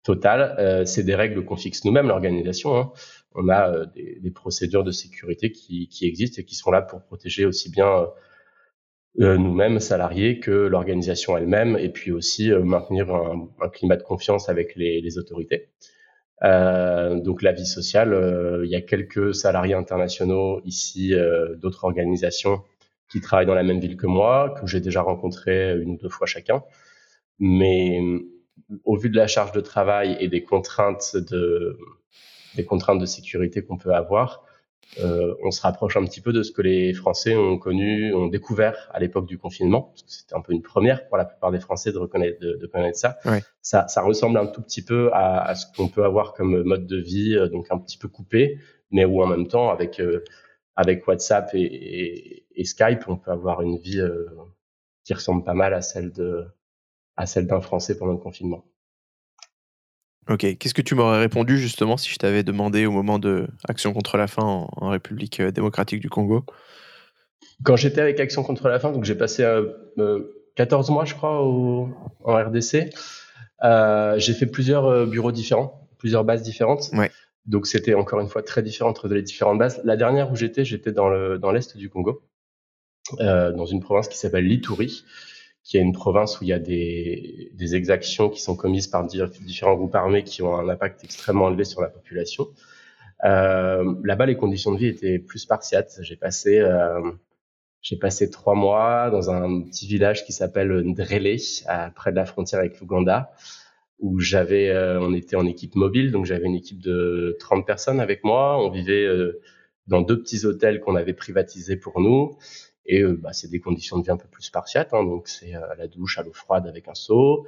totale. 0.02 0.56
Euh, 0.58 0.84
c'est 0.84 1.02
des 1.04 1.14
règles 1.14 1.44
qu'on 1.44 1.56
fixe 1.56 1.84
nous-mêmes, 1.84 2.08
l'organisation. 2.08 2.76
Hein. 2.76 2.92
On 3.34 3.48
a 3.48 3.70
euh, 3.70 3.86
des, 3.94 4.18
des, 4.20 4.30
procédures 4.30 4.84
de 4.84 4.90
sécurité 4.90 5.52
qui, 5.52 5.88
qui, 5.88 6.06
existent 6.06 6.40
et 6.40 6.44
qui 6.44 6.54
sont 6.54 6.70
là 6.70 6.82
pour 6.82 7.02
protéger 7.02 7.44
aussi 7.44 7.70
bien 7.70 8.08
euh, 9.20 9.36
nous-mêmes 9.36 9.80
salariés 9.80 10.40
que 10.40 10.50
l'organisation 10.50 11.36
elle-même, 11.36 11.76
et 11.76 11.88
puis 11.88 12.12
aussi 12.12 12.50
maintenir 12.50 13.14
un, 13.14 13.48
un, 13.60 13.68
climat 13.68 13.96
de 13.96 14.02
confiance 14.02 14.48
avec 14.48 14.76
les, 14.76 15.00
les 15.00 15.18
autorités. 15.18 15.68
donc 16.42 17.42
la 17.42 17.52
vie 17.52 17.66
sociale, 17.66 18.62
il 18.64 18.70
y 18.70 18.76
a 18.76 18.80
quelques 18.80 19.34
salariés 19.34 19.74
internationaux 19.74 20.60
ici, 20.64 21.14
d'autres 21.56 21.84
organisations 21.84 22.62
qui 23.10 23.20
travaillent 23.20 23.46
dans 23.46 23.54
la 23.54 23.64
même 23.64 23.80
ville 23.80 23.96
que 23.96 24.06
moi, 24.06 24.54
que 24.60 24.66
j'ai 24.66 24.80
déjà 24.80 25.02
rencontré 25.02 25.76
une 25.78 25.92
ou 25.92 25.96
deux 25.96 26.08
fois 26.08 26.26
chacun. 26.26 26.62
Mais 27.40 28.00
au 28.84 28.96
vu 28.96 29.10
de 29.10 29.16
la 29.16 29.26
charge 29.26 29.52
de 29.52 29.60
travail 29.60 30.16
et 30.20 30.28
des 30.28 30.42
contraintes 30.42 31.16
de, 31.16 31.78
des 32.56 32.64
contraintes 32.64 33.00
de 33.00 33.06
sécurité 33.06 33.62
qu'on 33.62 33.76
peut 33.76 33.94
avoir, 33.94 34.44
euh, 35.00 35.34
on 35.44 35.50
se 35.50 35.60
rapproche 35.60 35.96
un 35.96 36.04
petit 36.04 36.20
peu 36.20 36.32
de 36.32 36.42
ce 36.42 36.50
que 36.50 36.62
les 36.62 36.94
Français 36.94 37.36
ont 37.36 37.58
connu, 37.58 38.14
ont 38.14 38.26
découvert 38.26 38.88
à 38.92 38.98
l'époque 38.98 39.26
du 39.26 39.38
confinement, 39.38 39.82
parce 39.82 40.02
que 40.02 40.10
c'était 40.10 40.34
un 40.34 40.40
peu 40.40 40.52
une 40.52 40.62
première 40.62 41.06
pour 41.08 41.18
la 41.18 41.24
plupart 41.24 41.50
des 41.50 41.60
Français 41.60 41.92
de 41.92 41.98
reconnaître, 41.98 42.40
de, 42.40 42.66
connaître 42.66 42.98
ça. 42.98 43.18
ça. 43.60 43.86
Ça 43.88 44.02
ressemble 44.02 44.38
un 44.38 44.46
tout 44.46 44.62
petit 44.62 44.82
peu 44.82 45.10
à, 45.12 45.54
ce 45.54 45.66
qu'on 45.76 45.88
peut 45.88 46.04
avoir 46.04 46.32
comme 46.32 46.62
mode 46.62 46.86
de 46.86 46.96
vie, 46.96 47.36
euh, 47.36 47.48
donc 47.48 47.66
un 47.70 47.78
petit 47.78 47.98
peu 47.98 48.08
coupé, 48.08 48.58
mais 48.90 49.04
où 49.04 49.22
en 49.22 49.26
même 49.26 49.46
temps, 49.46 49.70
avec 49.70 50.00
euh, 50.00 50.24
avec 50.74 51.06
WhatsApp 51.06 51.50
et, 51.54 52.44
Skype, 52.64 53.08
on 53.08 53.16
peut 53.16 53.30
avoir 53.30 53.62
une 53.62 53.78
vie 53.78 54.02
qui 55.04 55.12
ressemble 55.14 55.44
pas 55.44 55.54
mal 55.54 55.74
à 55.74 55.82
celle 55.82 56.12
de 56.12 56.46
à 57.16 57.26
celle 57.26 57.46
d'un 57.46 57.60
Français 57.60 57.98
pendant 57.98 58.12
le 58.12 58.18
confinement. 58.18 58.64
Ok, 60.28 60.58
qu'est-ce 60.58 60.74
que 60.74 60.82
tu 60.82 60.94
m'aurais 60.94 61.20
répondu 61.20 61.56
justement 61.56 61.96
si 61.96 62.10
je 62.10 62.16
t'avais 62.16 62.42
demandé 62.42 62.84
au 62.84 62.90
moment 62.90 63.18
de 63.18 63.48
Action 63.66 63.94
contre 63.94 64.18
la 64.18 64.26
faim 64.26 64.66
en, 64.76 64.88
République 64.90 65.40
euh, 65.40 65.50
démocratique 65.50 66.00
du 66.00 66.10
Congo? 66.10 66.44
Quand 67.62 67.76
j'étais 67.76 68.02
avec 68.02 68.20
Action 68.20 68.42
contre 68.42 68.68
la 68.68 68.78
faim, 68.78 68.92
donc 68.92 69.04
j'ai 69.04 69.14
passé 69.14 69.42
14 70.56 70.90
euh, 70.90 70.92
mois, 70.92 71.06
je 71.06 71.14
crois, 71.14 71.42
en 71.42 71.92
RDC. 72.24 72.90
Euh, 73.64 74.18
j'ai 74.18 74.34
fait 74.34 74.46
plusieurs 74.46 75.06
bureaux 75.06 75.32
différents, 75.32 75.88
plusieurs 75.98 76.24
bases 76.24 76.42
différentes. 76.42 76.90
Ouais. 76.92 77.10
Donc 77.46 77.66
c'était 77.66 77.94
encore 77.94 78.20
une 78.20 78.28
fois 78.28 78.42
très 78.42 78.62
différent 78.62 78.90
entre 78.90 79.08
les 79.08 79.22
différentes 79.22 79.58
bases. 79.58 79.80
La 79.84 79.96
dernière 79.96 80.30
où 80.30 80.36
j'étais, 80.36 80.64
j'étais 80.64 80.92
dans 80.92 81.08
l'est 81.08 81.40
dans 81.40 81.78
du 81.78 81.88
Congo, 81.88 82.22
dans 83.18 83.66
une 83.66 83.80
province 83.80 84.08
qui 84.08 84.18
s'appelle 84.18 84.44
Lituri 85.68 85.74
qui 85.74 85.76
est 85.76 85.82
une 85.82 85.92
province 85.92 86.40
où 86.40 86.44
il 86.44 86.48
y 86.48 86.54
a 86.54 86.58
des, 86.58 87.50
des 87.52 87.74
exactions 87.74 88.30
qui 88.30 88.40
sont 88.40 88.56
commises 88.56 88.86
par 88.86 89.06
différents 89.06 89.76
groupes 89.76 89.94
armés 89.94 90.24
qui 90.24 90.40
ont 90.40 90.56
un 90.56 90.66
impact 90.66 91.04
extrêmement 91.04 91.48
élevé 91.48 91.64
sur 91.64 91.82
la 91.82 91.88
population. 91.88 92.48
Euh, 93.24 93.94
Là-bas, 94.02 94.24
les 94.24 94.36
conditions 94.36 94.72
de 94.72 94.78
vie 94.78 94.86
étaient 94.86 95.18
plus 95.18 95.40
spartiates. 95.40 95.98
J'ai 96.00 96.16
passé, 96.16 96.58
euh, 96.58 97.12
j'ai 97.82 97.96
passé 97.96 98.30
trois 98.30 98.54
mois 98.54 99.10
dans 99.10 99.30
un 99.30 99.62
petit 99.62 99.86
village 99.86 100.24
qui 100.24 100.32
s'appelle 100.32 100.72
Ndrele, 100.84 101.36
près 101.94 102.12
de 102.12 102.16
la 102.16 102.24
frontière 102.24 102.60
avec 102.60 102.80
l'Ouganda, 102.80 103.30
où 103.98 104.20
j'avais, 104.20 104.70
euh, 104.70 104.98
on 105.00 105.12
était 105.12 105.36
en 105.36 105.44
équipe 105.44 105.74
mobile, 105.74 106.12
donc 106.12 106.24
j'avais 106.24 106.46
une 106.46 106.54
équipe 106.54 106.80
de 106.80 107.36
30 107.40 107.66
personnes 107.66 108.00
avec 108.00 108.24
moi. 108.24 108.58
On 108.58 108.70
vivait 108.70 109.04
euh, 109.04 109.38
dans 109.86 110.00
deux 110.00 110.18
petits 110.18 110.46
hôtels 110.46 110.80
qu'on 110.80 110.96
avait 110.96 111.12
privatisés 111.12 111.76
pour 111.76 112.00
nous. 112.00 112.38
Et 112.88 113.02
euh, 113.02 113.16
bah, 113.16 113.32
c'est 113.32 113.50
des 113.50 113.60
conditions 113.60 113.98
de 113.98 114.04
vie 114.04 114.10
un 114.10 114.16
peu 114.16 114.28
plus 114.28 114.42
spartiates. 114.44 114.92
Hein, 114.94 115.04
donc 115.04 115.28
c'est 115.28 115.54
euh, 115.54 115.60
la 115.76 115.86
douche 115.86 116.18
à 116.18 116.22
l'eau 116.22 116.32
froide 116.32 116.66
avec 116.66 116.88
un 116.88 116.94
seau, 116.94 117.46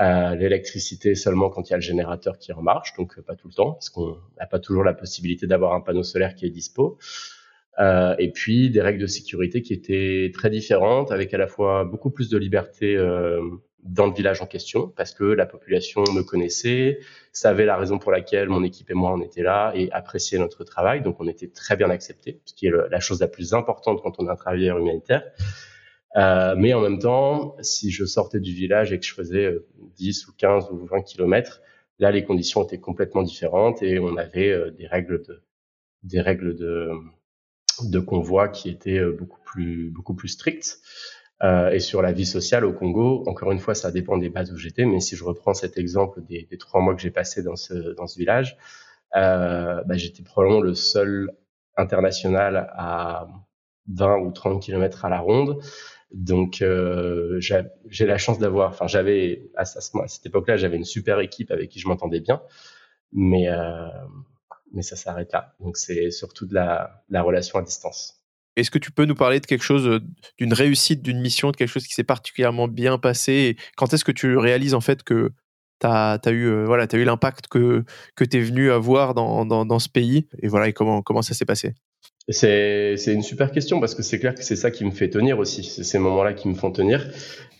euh, 0.00 0.34
l'électricité 0.34 1.14
seulement 1.14 1.48
quand 1.50 1.68
il 1.68 1.72
y 1.72 1.74
a 1.74 1.78
le 1.78 1.82
générateur 1.82 2.38
qui 2.38 2.52
en 2.52 2.62
marche, 2.62 2.94
donc 2.96 3.20
pas 3.22 3.34
tout 3.34 3.48
le 3.48 3.54
temps, 3.54 3.72
parce 3.72 3.90
qu'on 3.90 4.18
n'a 4.38 4.46
pas 4.46 4.58
toujours 4.58 4.84
la 4.84 4.94
possibilité 4.94 5.46
d'avoir 5.46 5.72
un 5.74 5.80
panneau 5.80 6.02
solaire 6.02 6.34
qui 6.34 6.46
est 6.46 6.50
dispo. 6.50 6.98
Euh, 7.80 8.14
et 8.18 8.30
puis 8.30 8.70
des 8.70 8.80
règles 8.80 9.00
de 9.00 9.06
sécurité 9.06 9.62
qui 9.62 9.72
étaient 9.72 10.30
très 10.32 10.50
différentes, 10.50 11.10
avec 11.10 11.34
à 11.34 11.38
la 11.38 11.48
fois 11.48 11.84
beaucoup 11.84 12.10
plus 12.10 12.28
de 12.28 12.38
liberté 12.38 12.96
euh, 12.96 13.40
dans 13.82 14.06
le 14.06 14.14
village 14.14 14.40
en 14.40 14.46
question 14.46 14.92
parce 14.96 15.12
que 15.12 15.24
la 15.24 15.44
population 15.44 16.02
me 16.14 16.22
connaissait, 16.22 17.00
savait 17.32 17.66
la 17.66 17.76
raison 17.76 17.98
pour 17.98 18.12
laquelle 18.12 18.48
mon 18.48 18.62
équipe 18.62 18.90
et 18.90 18.94
moi 18.94 19.12
on 19.12 19.20
était 19.20 19.42
là 19.42 19.72
et 19.74 19.90
appréciait 19.92 20.38
notre 20.38 20.64
travail. 20.64 21.02
Donc 21.02 21.20
on 21.20 21.28
était 21.28 21.48
très 21.48 21.76
bien 21.76 21.90
acceptés, 21.90 22.40
ce 22.44 22.54
qui 22.54 22.66
est 22.66 22.72
la 22.90 23.00
chose 23.00 23.20
la 23.20 23.28
plus 23.28 23.54
importante 23.54 24.00
quand 24.02 24.14
on 24.18 24.26
a 24.28 24.32
un 24.32 24.36
travailleur 24.36 24.78
humanitaire. 24.78 25.24
Euh, 26.16 26.54
mais 26.56 26.72
en 26.74 26.80
même 26.80 26.98
temps, 26.98 27.56
si 27.60 27.90
je 27.90 28.04
sortais 28.04 28.38
du 28.38 28.52
village 28.52 28.92
et 28.92 29.00
que 29.00 29.04
je 29.04 29.12
faisais 29.12 29.52
10 29.96 30.24
euh, 30.24 30.30
ou 30.30 30.32
15 30.36 30.70
ou 30.70 30.86
20 30.86 31.02
kilomètres, 31.02 31.60
là 31.98 32.10
les 32.12 32.24
conditions 32.24 32.62
étaient 32.64 32.78
complètement 32.78 33.22
différentes 33.22 33.82
et 33.82 33.98
on 33.98 34.16
avait 34.16 34.50
euh, 34.50 34.70
des 34.70 34.86
règles 34.86 35.22
de 35.22 35.42
des 36.04 36.20
règles 36.20 36.54
de 36.54 36.90
de 37.82 37.98
convoi 37.98 38.48
qui 38.48 38.68
étaient 38.70 38.98
euh, 38.98 39.12
beaucoup 39.12 39.40
plus 39.44 39.90
beaucoup 39.90 40.14
plus 40.14 40.28
strictes. 40.28 40.78
Euh, 41.42 41.70
et 41.70 41.80
sur 41.80 42.00
la 42.00 42.12
vie 42.12 42.26
sociale 42.26 42.64
au 42.64 42.72
Congo, 42.72 43.24
encore 43.26 43.52
une 43.52 43.58
fois, 43.58 43.74
ça 43.74 43.90
dépend 43.90 44.16
des 44.16 44.30
bases 44.30 44.52
où 44.52 44.56
j'étais, 44.56 44.84
mais 44.84 45.00
si 45.00 45.16
je 45.16 45.24
reprends 45.24 45.52
cet 45.52 45.76
exemple 45.76 46.22
des, 46.22 46.46
trois 46.58 46.80
mois 46.80 46.94
que 46.94 47.02
j'ai 47.02 47.10
passé 47.10 47.42
dans 47.42 47.56
ce, 47.56 47.94
dans 47.94 48.06
ce 48.06 48.18
village, 48.18 48.56
euh, 49.16 49.82
bah, 49.84 49.96
j'étais 49.96 50.22
probablement 50.22 50.60
le 50.60 50.74
seul 50.74 51.32
international 51.76 52.70
à 52.74 53.26
20 53.88 54.18
ou 54.18 54.32
30 54.32 54.62
kilomètres 54.62 55.04
à 55.04 55.08
la 55.08 55.20
ronde. 55.20 55.60
Donc 56.12 56.62
euh, 56.62 57.40
j'ai 57.40 58.06
la 58.06 58.18
chance 58.18 58.38
d'avoir, 58.38 58.70
enfin 58.70 58.86
j'avais 58.86 59.50
à, 59.56 59.62
à, 59.62 60.06
cette 60.08 60.26
époque-là, 60.26 60.56
j'avais 60.56 60.76
une 60.76 60.84
super 60.84 61.18
équipe 61.18 61.50
avec 61.50 61.70
qui 61.70 61.80
je 61.80 61.88
m'entendais 61.88 62.20
bien, 62.20 62.40
mais 63.12 63.48
euh, 63.48 63.88
mais 64.74 64.82
ça 64.82 64.96
s'arrête 64.96 65.32
là. 65.32 65.54
Donc 65.60 65.76
c'est 65.76 66.10
surtout 66.10 66.46
de 66.46 66.54
la, 66.54 67.04
la 67.08 67.22
relation 67.22 67.58
à 67.58 67.62
distance. 67.62 68.20
Est-ce 68.56 68.70
que 68.70 68.78
tu 68.78 68.92
peux 68.92 69.04
nous 69.04 69.14
parler 69.14 69.40
de 69.40 69.46
quelque 69.46 69.64
chose, 69.64 69.86
euh, 69.86 70.00
d'une 70.38 70.52
réussite 70.52 71.02
d'une 71.02 71.20
mission, 71.20 71.50
de 71.50 71.56
quelque 71.56 71.68
chose 71.68 71.86
qui 71.86 71.94
s'est 71.94 72.04
particulièrement 72.04 72.68
bien 72.68 72.98
passé 72.98 73.56
Quand 73.76 73.92
est-ce 73.92 74.04
que 74.04 74.12
tu 74.12 74.36
réalises 74.36 74.74
en 74.74 74.80
fait 74.80 75.02
que 75.02 75.32
tu 75.80 75.86
as, 75.86 76.20
eu 76.26 76.46
euh, 76.46 76.64
voilà, 76.64 76.86
as 76.90 76.96
eu 76.96 77.04
l'impact 77.04 77.48
que, 77.48 77.84
que 78.14 78.24
tu 78.24 78.36
es 78.36 78.40
venu 78.40 78.70
avoir 78.70 79.14
dans, 79.14 79.44
dans, 79.44 79.66
dans, 79.66 79.78
ce 79.78 79.88
pays 79.88 80.28
Et 80.40 80.48
voilà, 80.48 80.68
et 80.68 80.72
comment, 80.72 81.02
comment 81.02 81.22
ça 81.22 81.34
s'est 81.34 81.44
passé? 81.44 81.74
C'est, 82.28 82.96
c'est 82.96 83.12
une 83.12 83.22
super 83.22 83.50
question 83.50 83.80
parce 83.80 83.94
que 83.94 84.02
c'est 84.02 84.18
clair 84.18 84.34
que 84.34 84.42
c'est 84.42 84.56
ça 84.56 84.70
qui 84.70 84.84
me 84.84 84.92
fait 84.92 85.10
tenir 85.10 85.38
aussi. 85.38 85.64
C'est 85.64 85.84
ces 85.84 85.98
moments-là 85.98 86.32
qui 86.32 86.48
me 86.48 86.54
font 86.54 86.70
tenir. 86.70 87.10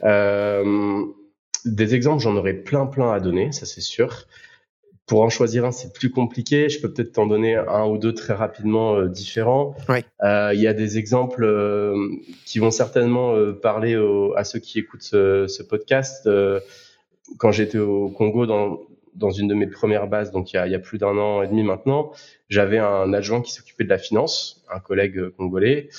Euh, 0.04 1.04
des 1.64 1.94
exemples, 1.94 2.22
j'en 2.22 2.36
aurais 2.36 2.54
plein, 2.54 2.86
plein 2.86 3.12
à 3.12 3.20
donner, 3.20 3.52
ça 3.52 3.66
c'est 3.66 3.80
sûr. 3.80 4.26
Pour 5.06 5.20
en 5.20 5.28
choisir 5.28 5.66
un, 5.66 5.70
c'est 5.70 5.92
plus 5.92 6.10
compliqué. 6.10 6.70
Je 6.70 6.80
peux 6.80 6.90
peut-être 6.90 7.12
t'en 7.12 7.26
donner 7.26 7.56
un 7.56 7.84
ou 7.86 7.98
deux 7.98 8.14
très 8.14 8.32
rapidement 8.32 8.96
euh, 8.96 9.06
différents. 9.06 9.76
Euh, 10.22 10.52
il 10.54 10.60
y 10.60 10.66
a 10.66 10.72
des 10.72 10.96
exemples 10.96 11.44
euh, 11.44 11.94
qui 12.46 12.58
vont 12.58 12.70
certainement 12.70 13.34
parler 13.52 13.94
à 14.36 14.44
ceux 14.44 14.60
qui 14.60 14.78
écoutent 14.78 15.02
ce, 15.02 15.46
ce 15.46 15.62
podcast. 15.62 16.28
quand 17.36 17.52
j'étais 17.52 17.78
au 17.78 18.08
Congo, 18.08 18.46
dans, 18.46 18.80
dans 19.14 19.30
une 19.30 19.46
de 19.46 19.54
mes 19.54 19.66
premières 19.66 20.06
bases, 20.06 20.32
donc 20.32 20.52
il 20.52 20.56
y 20.56 20.58
a, 20.58 20.66
il 20.66 20.72
y 20.72 20.74
a 20.76 20.78
plus 20.78 20.96
d'un 20.96 21.18
an 21.18 21.42
et 21.42 21.48
demi 21.48 21.64
maintenant, 21.64 22.12
j'avais 22.48 22.78
un 22.78 23.12
adjoint 23.12 23.42
qui 23.42 23.52
s'occupait 23.52 23.84
de 23.84 23.90
la 23.90 23.98
finance, 23.98 24.64
un 24.72 24.80
collègue 24.80 25.28
congolais. 25.36 25.90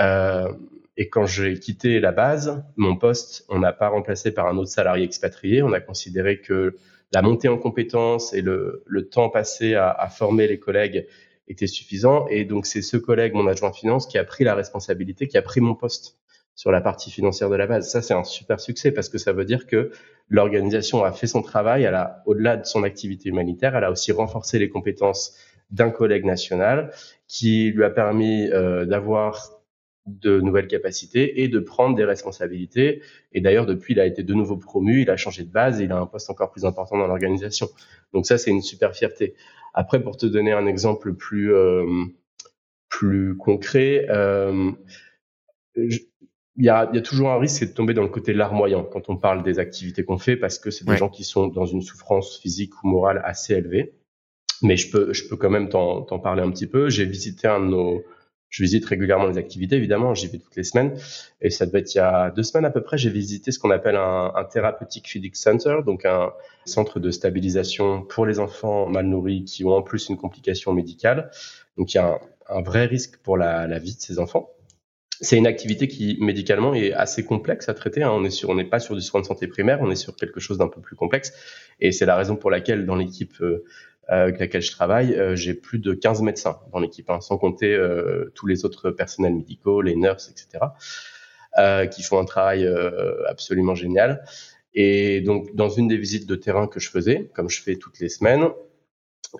et 0.00 1.08
quand 1.08 1.26
j'ai 1.26 1.60
quitté 1.60 2.00
la 2.00 2.10
base, 2.10 2.64
mon 2.74 2.96
poste, 2.96 3.44
on 3.48 3.60
n'a 3.60 3.72
pas 3.72 3.88
remplacé 3.88 4.32
par 4.32 4.48
un 4.48 4.56
autre 4.56 4.70
salarié 4.70 5.04
expatrié. 5.04 5.62
On 5.62 5.72
a 5.72 5.78
considéré 5.78 6.40
que 6.40 6.74
la 7.12 7.22
montée 7.22 7.48
en 7.48 7.58
compétences 7.58 8.34
et 8.34 8.42
le, 8.42 8.82
le 8.86 9.08
temps 9.08 9.30
passé 9.30 9.74
à, 9.74 9.90
à, 9.90 10.08
former 10.08 10.46
les 10.46 10.58
collègues 10.58 11.06
était 11.48 11.66
suffisant. 11.66 12.26
Et 12.28 12.44
donc, 12.44 12.66
c'est 12.66 12.82
ce 12.82 12.96
collègue, 12.96 13.32
mon 13.34 13.46
adjoint 13.46 13.72
finance, 13.72 14.06
qui 14.06 14.18
a 14.18 14.24
pris 14.24 14.44
la 14.44 14.54
responsabilité, 14.54 15.26
qui 15.26 15.38
a 15.38 15.42
pris 15.42 15.60
mon 15.60 15.74
poste 15.74 16.18
sur 16.54 16.72
la 16.72 16.80
partie 16.80 17.10
financière 17.10 17.48
de 17.48 17.56
la 17.56 17.66
base. 17.66 17.88
Ça, 17.88 18.02
c'est 18.02 18.14
un 18.14 18.24
super 18.24 18.58
succès 18.60 18.90
parce 18.90 19.08
que 19.08 19.16
ça 19.16 19.32
veut 19.32 19.44
dire 19.44 19.66
que 19.66 19.92
l'organisation 20.28 21.04
a 21.04 21.12
fait 21.12 21.28
son 21.28 21.40
travail. 21.40 21.84
Elle 21.84 21.94
a, 21.94 22.22
au-delà 22.26 22.56
de 22.56 22.66
son 22.66 22.82
activité 22.82 23.28
humanitaire, 23.28 23.76
elle 23.76 23.84
a 23.84 23.90
aussi 23.90 24.10
renforcé 24.12 24.58
les 24.58 24.68
compétences 24.68 25.36
d'un 25.70 25.90
collègue 25.90 26.24
national 26.24 26.90
qui 27.26 27.70
lui 27.70 27.84
a 27.84 27.90
permis 27.90 28.50
euh, 28.50 28.84
d'avoir 28.86 29.57
de 30.08 30.40
nouvelles 30.40 30.66
capacités 30.66 31.42
et 31.42 31.48
de 31.48 31.58
prendre 31.58 31.94
des 31.94 32.04
responsabilités. 32.04 33.02
Et 33.32 33.40
d'ailleurs, 33.40 33.66
depuis, 33.66 33.94
il 33.94 34.00
a 34.00 34.06
été 34.06 34.22
de 34.22 34.34
nouveau 34.34 34.56
promu, 34.56 35.02
il 35.02 35.10
a 35.10 35.16
changé 35.16 35.44
de 35.44 35.50
base, 35.50 35.80
et 35.80 35.84
il 35.84 35.92
a 35.92 35.98
un 35.98 36.06
poste 36.06 36.30
encore 36.30 36.50
plus 36.50 36.64
important 36.64 36.98
dans 36.98 37.06
l'organisation. 37.06 37.68
Donc 38.12 38.26
ça, 38.26 38.38
c'est 38.38 38.50
une 38.50 38.62
super 38.62 38.94
fierté. 38.94 39.34
Après, 39.74 40.02
pour 40.02 40.16
te 40.16 40.26
donner 40.26 40.52
un 40.52 40.66
exemple 40.66 41.14
plus 41.14 41.54
euh, 41.54 41.84
plus 42.88 43.36
concret, 43.36 44.06
euh, 44.08 44.72
il 45.76 46.64
y 46.64 46.68
a, 46.68 46.90
y 46.92 46.98
a, 46.98 47.02
toujours 47.02 47.30
un 47.30 47.38
risque, 47.38 47.58
c'est 47.58 47.66
de 47.66 47.74
tomber 47.74 47.94
dans 47.94 48.02
le 48.02 48.08
côté 48.08 48.32
larmoyant 48.32 48.82
quand 48.82 49.08
on 49.10 49.16
parle 49.16 49.42
des 49.42 49.58
activités 49.58 50.04
qu'on 50.04 50.18
fait, 50.18 50.36
parce 50.36 50.58
que 50.58 50.70
c'est 50.70 50.84
des 50.84 50.96
gens 50.96 51.08
qui 51.08 51.22
sont 51.22 51.46
dans 51.46 51.66
une 51.66 51.82
souffrance 51.82 52.38
physique 52.40 52.72
ou 52.82 52.88
morale 52.88 53.20
assez 53.24 53.54
élevée. 53.54 53.94
Mais 54.62 54.76
je 54.76 54.90
peux, 54.90 55.12
je 55.12 55.28
peux 55.28 55.36
quand 55.36 55.50
même 55.50 55.68
t'en 55.68 56.18
parler 56.18 56.42
un 56.42 56.50
petit 56.50 56.66
peu. 56.66 56.88
J'ai 56.88 57.04
visité 57.04 57.46
un 57.46 57.60
de 57.60 57.66
nos 57.66 58.02
je 58.50 58.62
visite 58.62 58.84
régulièrement 58.84 59.26
les 59.26 59.38
activités, 59.38 59.76
évidemment, 59.76 60.14
j'y 60.14 60.26
vais 60.26 60.38
toutes 60.38 60.56
les 60.56 60.64
semaines. 60.64 60.98
Et 61.40 61.50
ça 61.50 61.66
devait 61.66 61.80
être 61.80 61.94
il 61.94 61.98
y 61.98 62.00
a 62.00 62.30
deux 62.30 62.42
semaines 62.42 62.64
à 62.64 62.70
peu 62.70 62.82
près, 62.82 62.98
j'ai 62.98 63.10
visité 63.10 63.52
ce 63.52 63.58
qu'on 63.58 63.70
appelle 63.70 63.96
un, 63.96 64.32
un 64.34 64.44
thérapeutique 64.44 65.08
feeding 65.08 65.34
center, 65.34 65.78
donc 65.84 66.04
un 66.04 66.32
centre 66.68 67.00
de 67.00 67.10
stabilisation 67.10 68.02
pour 68.02 68.26
les 68.26 68.38
enfants 68.38 68.88
mal 68.88 69.06
nourris 69.06 69.44
qui 69.44 69.64
ont 69.64 69.74
en 69.74 69.82
plus 69.82 70.08
une 70.08 70.16
complication 70.16 70.72
médicale. 70.72 71.30
Donc 71.76 71.94
il 71.94 71.96
y 71.96 72.00
a 72.00 72.20
un, 72.48 72.62
vrai 72.62 72.86
risque 72.86 73.16
pour 73.18 73.36
la, 73.36 73.66
vie 73.78 73.94
de 73.94 74.00
ces 74.00 74.18
enfants. 74.18 74.50
C'est 75.20 75.36
une 75.36 75.48
activité 75.48 75.88
qui 75.88 76.16
médicalement 76.20 76.74
est 76.74 76.92
assez 76.92 77.24
complexe 77.24 77.68
à 77.68 77.74
traiter. 77.74 78.02
Hein. 78.02 78.22
On 78.46 78.54
n'est 78.54 78.64
pas 78.64 78.78
sur 78.78 78.94
du 78.94 79.00
soin 79.00 79.20
de 79.20 79.26
santé 79.26 79.48
primaire, 79.48 79.80
on 79.80 79.90
est 79.90 79.96
sur 79.96 80.14
quelque 80.14 80.38
chose 80.38 80.58
d'un 80.58 80.68
peu 80.68 80.80
plus 80.80 80.94
complexe. 80.94 81.32
Et 81.80 81.90
c'est 81.90 82.06
la 82.06 82.16
raison 82.16 82.36
pour 82.36 82.50
laquelle 82.50 82.86
dans 82.86 82.94
l'équipe 82.94 83.40
euh, 83.40 83.64
avec 84.08 84.38
laquelle 84.40 84.62
je 84.62 84.72
travaille, 84.72 85.14
euh, 85.14 85.36
j'ai 85.36 85.54
plus 85.54 85.78
de 85.78 85.92
15 85.92 86.22
médecins 86.22 86.58
dans 86.72 86.80
l'équipe, 86.80 87.08
hein, 87.10 87.20
sans 87.20 87.36
compter 87.36 87.74
euh, 87.74 88.32
tous 88.34 88.46
les 88.46 88.64
autres 88.64 88.90
personnels 88.90 89.34
médicaux, 89.34 89.82
les 89.82 89.96
nurses, 89.96 90.30
etc., 90.30 90.64
euh, 91.58 91.86
qui 91.86 92.02
font 92.02 92.18
un 92.18 92.24
travail 92.24 92.66
absolument 93.28 93.74
génial. 93.74 94.24
Et 94.74 95.20
donc, 95.20 95.54
dans 95.54 95.68
une 95.68 95.88
des 95.88 95.96
visites 95.96 96.26
de 96.26 96.36
terrain 96.36 96.66
que 96.66 96.80
je 96.80 96.90
faisais, 96.90 97.30
comme 97.34 97.50
je 97.50 97.60
fais 97.62 97.76
toutes 97.76 97.98
les 98.00 98.08
semaines, 98.08 98.48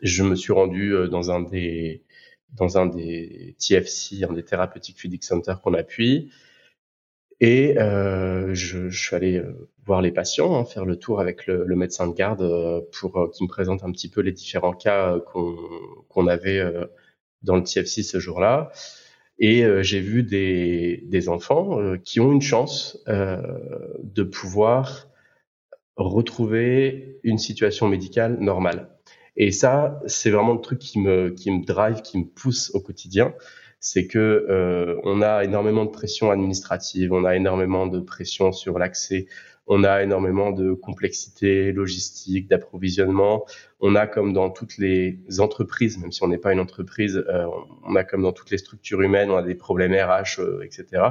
je 0.03 0.23
me 0.23 0.35
suis 0.35 0.53
rendu 0.53 0.95
dans 1.11 1.31
un 1.31 1.41
des 1.41 2.03
dans 2.55 2.79
un 2.79 2.87
des 2.87 3.57
TFC, 3.59 4.25
un 4.25 4.33
des 4.33 4.43
Therapeutic 4.43 4.99
Feeding 4.99 5.21
Center 5.21 5.55
qu'on 5.63 5.75
appuie. 5.75 6.31
Et 7.41 7.79
euh, 7.79 8.53
je, 8.55 8.89
je, 8.89 9.01
suis 9.01 9.15
allé 9.15 9.39
euh, 9.39 9.69
voir 9.87 10.03
les 10.03 10.11
patients, 10.11 10.57
hein, 10.57 10.65
faire 10.65 10.85
le 10.85 10.97
tour 10.97 11.21
avec 11.21 11.47
le, 11.47 11.65
le 11.65 11.77
médecin 11.77 12.09
de 12.09 12.15
garde 12.15 12.43
euh, 12.43 12.81
pour 12.99 13.17
euh, 13.17 13.29
qu'il 13.31 13.47
me 13.47 13.49
présente 13.49 13.85
un 13.85 13.93
petit 13.93 14.11
peu 14.11 14.21
les 14.21 14.33
différents 14.33 14.73
cas 14.73 15.19
qu'on 15.21 15.57
qu'on 16.09 16.27
avait 16.27 16.61
dans 17.43 17.57
le 17.57 17.63
TFC 17.63 18.03
ce 18.03 18.19
jour-là. 18.19 18.73
Et 19.39 19.65
j'ai 19.83 20.01
vu 20.01 20.25
des, 20.25 21.05
des 21.07 21.29
enfants 21.29 21.79
qui 22.05 22.19
ont 22.19 22.33
une 22.33 22.43
chance 22.43 22.99
de 23.07 24.23
pouvoir 24.25 25.09
retrouver 25.97 27.21
une 27.23 27.39
situation 27.39 27.87
médicale 27.87 28.39
normale. 28.41 28.89
Et 29.37 29.53
ça, 29.53 30.01
c'est 30.07 30.31
vraiment 30.31 30.55
le 30.55 30.61
truc 30.61 30.81
qui 30.81 30.99
me, 30.99 31.31
qui 31.31 31.53
me 31.53 31.65
drive, 31.65 32.03
qui 32.03 32.19
me 32.19 32.25
pousse 32.25 32.73
au 32.75 32.81
quotidien 32.81 33.33
c'est 33.81 34.07
que 34.07 34.19
euh, 34.19 35.01
on 35.05 35.23
a 35.23 35.45
énormément 35.45 35.85
de 35.85 35.91
pression 35.91 36.31
administrative, 36.31 37.13
on 37.13 37.25
a 37.25 37.37
énormément 37.37 37.87
de 37.87 38.01
pression 38.01 38.53
sur 38.53 38.79
l'accès, 38.79 39.27
on 39.69 39.85
a 39.85 40.03
énormément 40.03 40.51
de 40.51 40.73
complexité 40.73 41.73
logistique, 41.73 42.49
d'approvisionnement. 42.49 43.45
On 43.81 43.95
a 43.95 44.07
comme 44.07 44.33
dans 44.33 44.49
toutes 44.49 44.79
les 44.79 45.21
entreprises, 45.39 45.99
même 45.99 46.11
si 46.11 46.23
on 46.23 46.29
n'est 46.29 46.39
pas 46.39 46.55
une 46.55 46.61
entreprise, 46.61 47.23
euh, 47.29 47.47
on 47.85 47.95
a 47.95 48.03
comme 48.03 48.23
dans 48.23 48.33
toutes 48.33 48.51
les 48.51 48.57
structures 48.57 49.03
humaines, 49.03 49.31
on 49.31 49.37
a 49.37 49.43
des 49.43 49.55
problèmes 49.55 49.93
RH, 49.93 50.41
euh, 50.41 50.63
etc. 50.63 51.03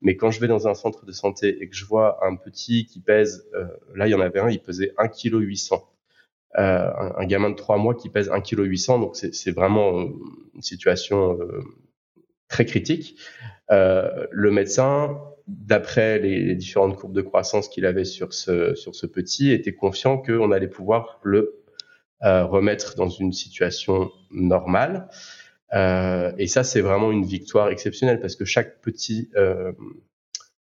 Mais 0.00 0.16
quand 0.16 0.30
je 0.30 0.40
vais 0.40 0.48
dans 0.48 0.66
un 0.66 0.74
centre 0.74 1.04
de 1.04 1.12
santé 1.12 1.62
et 1.62 1.68
que 1.68 1.76
je 1.76 1.84
vois 1.84 2.24
un 2.26 2.36
petit 2.36 2.86
qui 2.86 3.00
pèse, 3.00 3.46
euh, 3.54 3.66
là 3.94 4.08
il 4.08 4.10
y 4.10 4.14
en 4.14 4.20
avait 4.20 4.40
un, 4.40 4.48
il 4.48 4.60
pesait 4.60 4.94
1 4.96 5.08
kg 5.08 5.40
800. 5.40 5.86
Euh, 6.58 6.90
un, 6.98 7.14
un, 7.18 7.26
gamin 7.26 7.50
de 7.50 7.56
3 7.56 7.76
mois 7.76 7.94
qui 7.94 8.08
pèse 8.08 8.30
1 8.30 8.40
kg 8.40 8.62
800, 8.62 9.00
donc 9.00 9.16
c'est 9.16 9.50
vraiment 9.50 10.08
une 10.54 10.62
situation 10.62 11.38
très 12.48 12.64
critique. 12.64 13.16
Euh, 13.70 14.26
le 14.30 14.50
médecin, 14.50 15.18
d'après 15.46 16.18
les, 16.18 16.54
différentes 16.54 16.96
courbes 16.96 17.14
de 17.14 17.22
croissance 17.22 17.68
qu'il 17.68 17.86
avait 17.86 18.04
sur 18.04 18.32
ce, 18.32 18.74
sur 18.74 18.94
ce 18.94 19.06
petit, 19.06 19.52
était 19.52 19.74
confiant 19.74 20.18
qu'on 20.18 20.50
allait 20.50 20.68
pouvoir 20.68 21.20
le 21.22 21.62
euh, 22.24 22.44
remettre 22.44 22.96
dans 22.96 23.08
une 23.08 23.32
situation 23.32 24.10
normale. 24.30 25.08
Euh, 25.74 26.32
et 26.38 26.46
ça, 26.46 26.64
c'est 26.64 26.80
vraiment 26.80 27.12
une 27.12 27.24
victoire 27.24 27.68
exceptionnelle 27.68 28.20
parce 28.20 28.36
que 28.36 28.44
chaque 28.44 28.80
petit, 28.80 29.30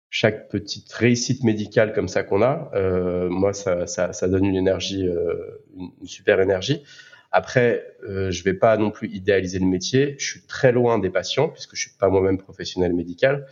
chaque 0.10 0.50
petite 0.50 0.91
réussite 0.91 1.44
médicale 1.44 1.94
comme 1.94 2.10
ça 2.10 2.24
qu'on 2.24 2.41
a, 2.41 2.70
moi, 3.29 3.53
ça, 3.53 3.88
ça, 3.88 4.27
donne 4.27 4.46
une 4.46 4.56
énergie, 4.56 5.08
une 5.77 6.08
super 6.08 6.41
énergie. 6.41 6.84
Après, 7.31 7.96
euh, 8.03 8.31
je 8.31 8.43
vais 8.43 8.53
pas 8.53 8.77
non 8.77 8.91
plus 8.91 9.10
idéaliser 9.10 9.60
le 9.60 9.65
métier. 9.65 10.15
Je 10.19 10.25
suis 10.25 10.41
très 10.48 10.72
loin 10.72 11.00
des 11.00 11.10
patients 11.10 11.50
puisque 11.50 11.75
je 11.75 11.81
suis 11.81 11.98
pas 11.98 12.10
moi-même 12.10 12.38
professionnel 12.38 12.93
médical. 12.93 13.48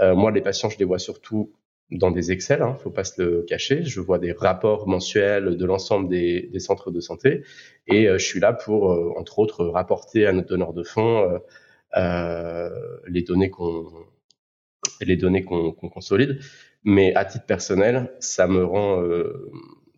Euh, 0.00 0.14
moi, 0.14 0.30
les 0.30 0.40
patients, 0.42 0.70
je 0.70 0.78
les 0.78 0.84
vois 0.84 0.98
surtout 0.98 1.52
dans 1.90 2.10
des 2.10 2.32
Excel, 2.32 2.62
hein, 2.62 2.74
faut 2.82 2.90
pas 2.90 3.04
se 3.04 3.22
le 3.22 3.42
cacher. 3.42 3.84
Je 3.84 4.00
vois 4.00 4.18
des 4.18 4.32
rapports 4.32 4.88
mensuels 4.88 5.56
de 5.56 5.66
l'ensemble 5.66 6.08
des, 6.08 6.48
des, 6.52 6.58
centres 6.58 6.90
de 6.90 7.00
santé 7.00 7.44
et 7.86 8.08
euh, 8.08 8.18
je 8.18 8.26
suis 8.26 8.40
là 8.40 8.52
pour, 8.52 8.92
euh, 8.92 9.12
entre 9.16 9.38
autres, 9.38 9.64
rapporter 9.66 10.26
à 10.26 10.32
notre 10.32 10.48
donneur 10.48 10.72
de 10.72 10.82
fonds 10.82 11.40
euh, 11.96 12.70
les 13.06 13.22
données 13.22 13.50
qu'on 13.50 13.86
les 15.00 15.16
données 15.16 15.44
qu'on 15.44 15.72
consolide. 15.72 16.38
Mais 16.84 17.14
à 17.14 17.24
titre 17.24 17.46
personnel, 17.46 18.12
ça 18.20 18.46
me 18.46 18.64
rend 18.64 19.02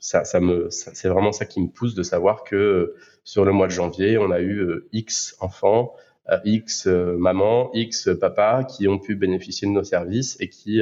c'est 0.00 1.08
vraiment 1.08 1.32
ça 1.32 1.44
qui 1.44 1.60
me 1.60 1.68
pousse 1.68 1.94
de 1.94 2.02
savoir 2.02 2.44
que 2.44 2.94
sur 3.24 3.44
le 3.44 3.52
mois 3.52 3.66
de 3.66 3.72
janvier, 3.72 4.18
on 4.18 4.30
a 4.30 4.40
eu 4.40 4.60
euh, 4.60 4.88
X 4.92 5.36
enfants, 5.40 5.94
euh, 6.30 6.38
X 6.44 6.86
euh, 6.86 7.16
mamans, 7.18 7.70
X 7.74 8.08
papas 8.20 8.64
qui 8.64 8.88
ont 8.88 8.98
pu 8.98 9.16
bénéficier 9.16 9.68
de 9.68 9.72
nos 9.72 9.84
services 9.84 10.36
et 10.40 10.48
qui, 10.48 10.80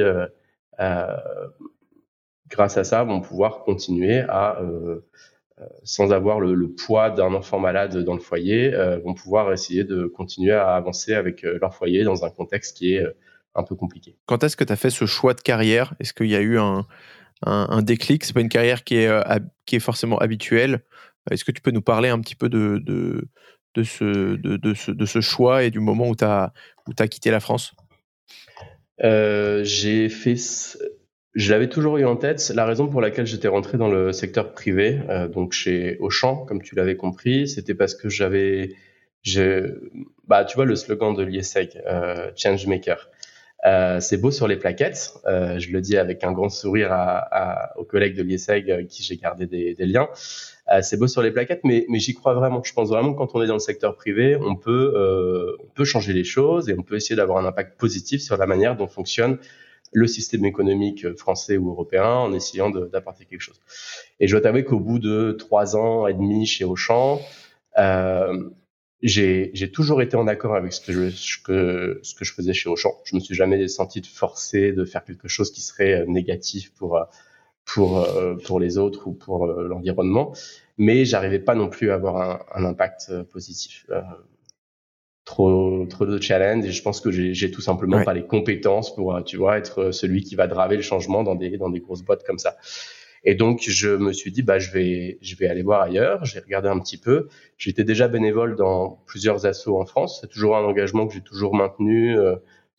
grâce 2.49 2.77
à 2.77 2.83
ça, 2.83 3.03
vont 3.03 3.21
pouvoir 3.21 3.63
continuer 3.63 4.19
à, 4.19 4.61
sans 5.83 6.13
avoir 6.13 6.39
le, 6.39 6.53
le 6.53 6.69
poids 6.69 7.09
d'un 7.09 7.33
enfant 7.33 7.59
malade 7.59 7.97
dans 7.97 8.13
le 8.13 8.19
foyer, 8.19 8.71
vont 9.03 9.13
pouvoir 9.13 9.51
essayer 9.51 9.83
de 9.83 10.05
continuer 10.05 10.53
à 10.53 10.75
avancer 10.75 11.13
avec 11.15 11.41
leur 11.41 11.73
foyer 11.73 12.03
dans 12.03 12.23
un 12.23 12.29
contexte 12.29 12.77
qui 12.77 12.93
est 12.93 13.05
un 13.55 13.63
peu 13.63 13.75
compliqué. 13.75 14.15
Quand 14.27 14.43
est-ce 14.43 14.55
que 14.55 14.63
tu 14.63 14.71
as 14.71 14.75
fait 14.75 14.91
ce 14.91 15.05
choix 15.05 15.33
de 15.33 15.41
carrière? 15.41 15.95
Est-ce 15.99 16.13
qu'il 16.13 16.27
y 16.27 16.35
a 16.35 16.41
eu 16.41 16.59
un, 16.59 16.85
un, 17.45 17.67
un 17.69 17.81
déclic 17.81 18.23
C'est 18.23 18.33
pas 18.33 18.41
une 18.41 18.49
carrière 18.49 18.83
qui 18.83 18.95
est, 18.95 19.09
qui 19.65 19.75
est 19.75 19.79
forcément 19.79 20.17
habituelle. 20.17 20.81
Est-ce 21.31 21.45
que 21.45 21.51
tu 21.51 21.61
peux 21.61 21.71
nous 21.71 21.81
parler 21.81 22.09
un 22.09 22.19
petit 22.19 22.35
peu 22.35 22.49
de, 22.49 22.81
de, 22.85 23.83
ce, 23.83 24.35
de, 24.35 25.05
ce, 25.05 25.21
choix 25.21 25.63
et 25.63 25.71
du 25.71 25.79
moment 25.79 26.09
où 26.09 26.15
tu 26.15 26.23
as, 26.25 26.51
quitté 27.09 27.31
la 27.31 27.39
France? 27.39 27.73
Euh, 29.03 29.63
J'ai 29.63 30.09
fait. 30.09 30.35
Je 31.35 31.51
l'avais 31.51 31.69
toujours 31.69 31.97
eu 31.97 32.05
en 32.05 32.15
tête. 32.15 32.51
La 32.55 32.65
raison 32.65 32.87
pour 32.87 33.01
laquelle 33.01 33.27
j'étais 33.27 33.47
rentré 33.47 33.77
dans 33.77 33.89
le 33.89 34.11
secteur 34.11 34.53
privé, 34.53 35.01
euh, 35.09 35.27
donc 35.27 35.53
chez 35.53 35.97
Auchan, 35.99 36.45
comme 36.45 36.61
tu 36.63 36.75
l'avais 36.75 36.95
compris, 36.95 37.47
c'était 37.47 37.75
parce 37.75 37.93
que 37.93 38.09
j'avais. 38.09 38.75
Bah, 40.27 40.45
tu 40.45 40.55
vois 40.55 40.65
le 40.65 40.75
slogan 40.75 41.13
de 41.13 41.23
l'IESEG, 41.23 41.81
euh, 41.85 42.31
Changemaker. 42.35 43.09
Euh, 43.65 43.99
c'est 43.99 44.17
beau 44.17 44.31
sur 44.31 44.47
les 44.47 44.55
plaquettes. 44.55 45.13
Euh, 45.25 45.57
je 45.59 45.71
le 45.71 45.81
dis 45.81 45.97
avec 45.97 46.23
un 46.23 46.31
grand 46.31 46.49
sourire 46.49 46.91
à, 46.91 47.17
à, 47.17 47.77
aux 47.77 47.83
collègues 47.83 48.15
de 48.15 48.23
l'IESEG 48.23 48.69
avec 48.69 48.87
qui 48.87 49.03
j'ai 49.03 49.17
gardé 49.17 49.47
des, 49.47 49.73
des 49.73 49.85
liens. 49.85 50.09
Euh, 50.71 50.81
c'est 50.81 50.97
beau 50.97 51.07
sur 51.07 51.21
les 51.21 51.31
plaquettes, 51.31 51.61
mais, 51.63 51.85
mais 51.89 51.99
j'y 51.99 52.13
crois 52.13 52.33
vraiment. 52.33 52.61
Je 52.63 52.73
pense 52.73 52.89
vraiment 52.89 53.13
que 53.13 53.17
quand 53.17 53.33
on 53.33 53.41
est 53.41 53.47
dans 53.47 53.53
le 53.53 53.59
secteur 53.59 53.95
privé, 53.95 54.35
on 54.35 54.55
peut, 54.55 54.93
euh, 54.95 55.57
on 55.63 55.67
peut 55.73 55.85
changer 55.85 56.13
les 56.13 56.23
choses 56.23 56.69
et 56.69 56.75
on 56.77 56.83
peut 56.83 56.95
essayer 56.95 57.15
d'avoir 57.15 57.43
un 57.43 57.47
impact 57.47 57.79
positif 57.79 58.21
sur 58.21 58.37
la 58.37 58.45
manière 58.45 58.75
dont 58.75 58.87
fonctionne 58.87 59.39
le 59.93 60.05
système 60.05 60.45
économique 60.45 61.15
français 61.15 61.57
ou 61.57 61.69
européen 61.69 62.09
en 62.09 62.33
essayant 62.33 62.69
d'apporter 62.69 63.25
quelque 63.25 63.41
chose. 63.41 63.61
Et 64.19 64.27
je 64.27 64.33
dois 64.33 64.41
t'avouer 64.41 64.65
qu'au 64.65 64.79
bout 64.79 64.99
de 64.99 65.31
trois 65.31 65.77
ans 65.77 66.07
et 66.07 66.13
demi 66.13 66.45
chez 66.45 66.65
Auchan, 66.65 67.21
euh, 67.77 68.49
j'ai 69.01 69.71
toujours 69.71 70.01
été 70.01 70.15
en 70.15 70.27
accord 70.27 70.55
avec 70.55 70.73
ce 70.73 70.81
que, 70.81 71.09
je, 71.09 71.43
que, 71.43 71.99
ce 72.03 72.15
que 72.15 72.25
je 72.25 72.33
faisais 72.33 72.53
chez 72.53 72.69
Auchan. 72.69 72.91
Je 73.03 73.15
me 73.15 73.19
suis 73.19 73.35
jamais 73.35 73.67
senti 73.67 74.01
forcé 74.01 74.71
de 74.71 74.85
faire 74.85 75.03
quelque 75.03 75.27
chose 75.27 75.51
qui 75.51 75.61
serait 75.61 76.05
négatif 76.07 76.73
pour 76.73 76.99
pour 77.67 77.99
euh, 77.99 78.35
pour 78.45 78.59
les 78.59 78.77
autres 78.77 79.07
ou 79.07 79.13
pour 79.13 79.45
euh, 79.45 79.67
l'environnement, 79.67 80.33
mais 80.77 81.05
j'arrivais 81.05 81.39
pas 81.39 81.53
non 81.53 81.69
plus 81.69 81.91
à 81.91 81.95
avoir 81.95 82.17
un, 82.17 82.39
un 82.55 82.65
impact 82.65 83.07
euh, 83.09 83.23
positif. 83.23 83.85
trop 85.25 85.85
trop 85.89 86.05
de 86.05 86.21
challenges 86.21 86.65
et 86.65 86.71
je 86.71 86.81
pense 86.81 87.01
que 87.01 87.11
j'ai 87.11 87.51
tout 87.51 87.61
simplement 87.61 88.01
pas 88.03 88.13
les 88.13 88.25
compétences 88.25 88.95
pour 88.95 89.21
tu 89.25 89.35
vois 89.35 89.57
être 89.57 89.91
celui 89.91 90.23
qui 90.23 90.35
va 90.35 90.47
draver 90.47 90.77
le 90.77 90.81
changement 90.81 91.23
dans 91.23 91.35
des 91.35 91.57
dans 91.57 91.69
des 91.69 91.81
grosses 91.81 92.01
boîtes 92.01 92.23
comme 92.23 92.39
ça. 92.39 92.55
Et 93.23 93.35
donc 93.35 93.61
je 93.67 93.89
me 93.89 94.13
suis 94.13 94.31
dit 94.31 94.41
bah 94.41 94.59
je 94.59 94.71
vais 94.71 95.17
je 95.21 95.35
vais 95.35 95.47
aller 95.47 95.63
voir 95.63 95.81
ailleurs. 95.81 96.25
J'ai 96.25 96.39
regardé 96.39 96.69
un 96.69 96.79
petit 96.79 96.97
peu. 96.97 97.27
J'étais 97.57 97.83
déjà 97.83 98.07
bénévole 98.07 98.55
dans 98.55 99.03
plusieurs 99.05 99.45
assos 99.45 99.79
en 99.79 99.85
France. 99.85 100.19
C'est 100.21 100.29
toujours 100.29 100.57
un 100.57 100.63
engagement 100.63 101.07
que 101.07 101.13
j'ai 101.13 101.21
toujours 101.21 101.55
maintenu. 101.55 102.15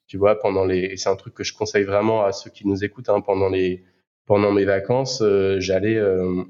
tu 0.07 0.17
vois 0.19 0.39
pendant 0.39 0.65
les 0.65 0.97
c'est 0.97 1.09
un 1.11 1.17
truc 1.17 1.35
que 1.35 1.45
je 1.45 1.55
conseille 1.55 1.85
vraiment 1.85 2.25
à 2.25 2.33
ceux 2.33 2.51
qui 2.51 2.67
nous 2.67 2.85
écoutent 2.85 3.09
hein, 3.11 3.21
pendant 3.21 3.49
les 3.49 3.85
pendant 4.29 4.53
mes 4.53 4.67
vacances, 4.67 5.23
euh, 5.23 5.59
j'allais 5.59 5.97
euh, 5.97 6.45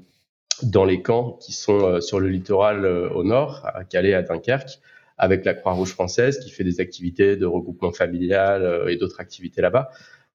dans 0.63 0.83
les 0.83 1.01
camps 1.01 1.39
qui 1.41 1.53
sont 1.53 1.79
euh, 1.79 2.01
sur 2.01 2.19
le 2.19 2.27
littoral 2.27 2.85
au 2.85 3.23
nord, 3.23 3.65
à 3.73 3.85
Calais, 3.85 4.13
à 4.13 4.21
Dunkerque, 4.21 4.79
avec 5.17 5.45
la 5.45 5.53
Croix-Rouge 5.53 5.93
française 5.93 6.39
qui 6.39 6.51
fait 6.51 6.65
des 6.65 6.81
activités 6.81 7.37
de 7.37 7.45
regroupement 7.45 7.93
familial 7.93 8.85
et 8.89 8.97
d'autres 8.97 9.21
activités 9.21 9.61
là-bas. 9.61 9.89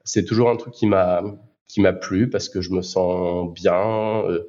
C'est 0.04 0.24
toujours 0.24 0.50
un 0.50 0.56
truc 0.56 0.72
qui 0.72 0.86
m'a 0.86 1.22
qui 1.66 1.80
m'a 1.80 1.92
plu 1.92 2.28
parce 2.30 2.48
que 2.48 2.60
je 2.60 2.70
me 2.70 2.82
sens 2.82 3.52
bien 3.52 4.24
euh, 4.26 4.46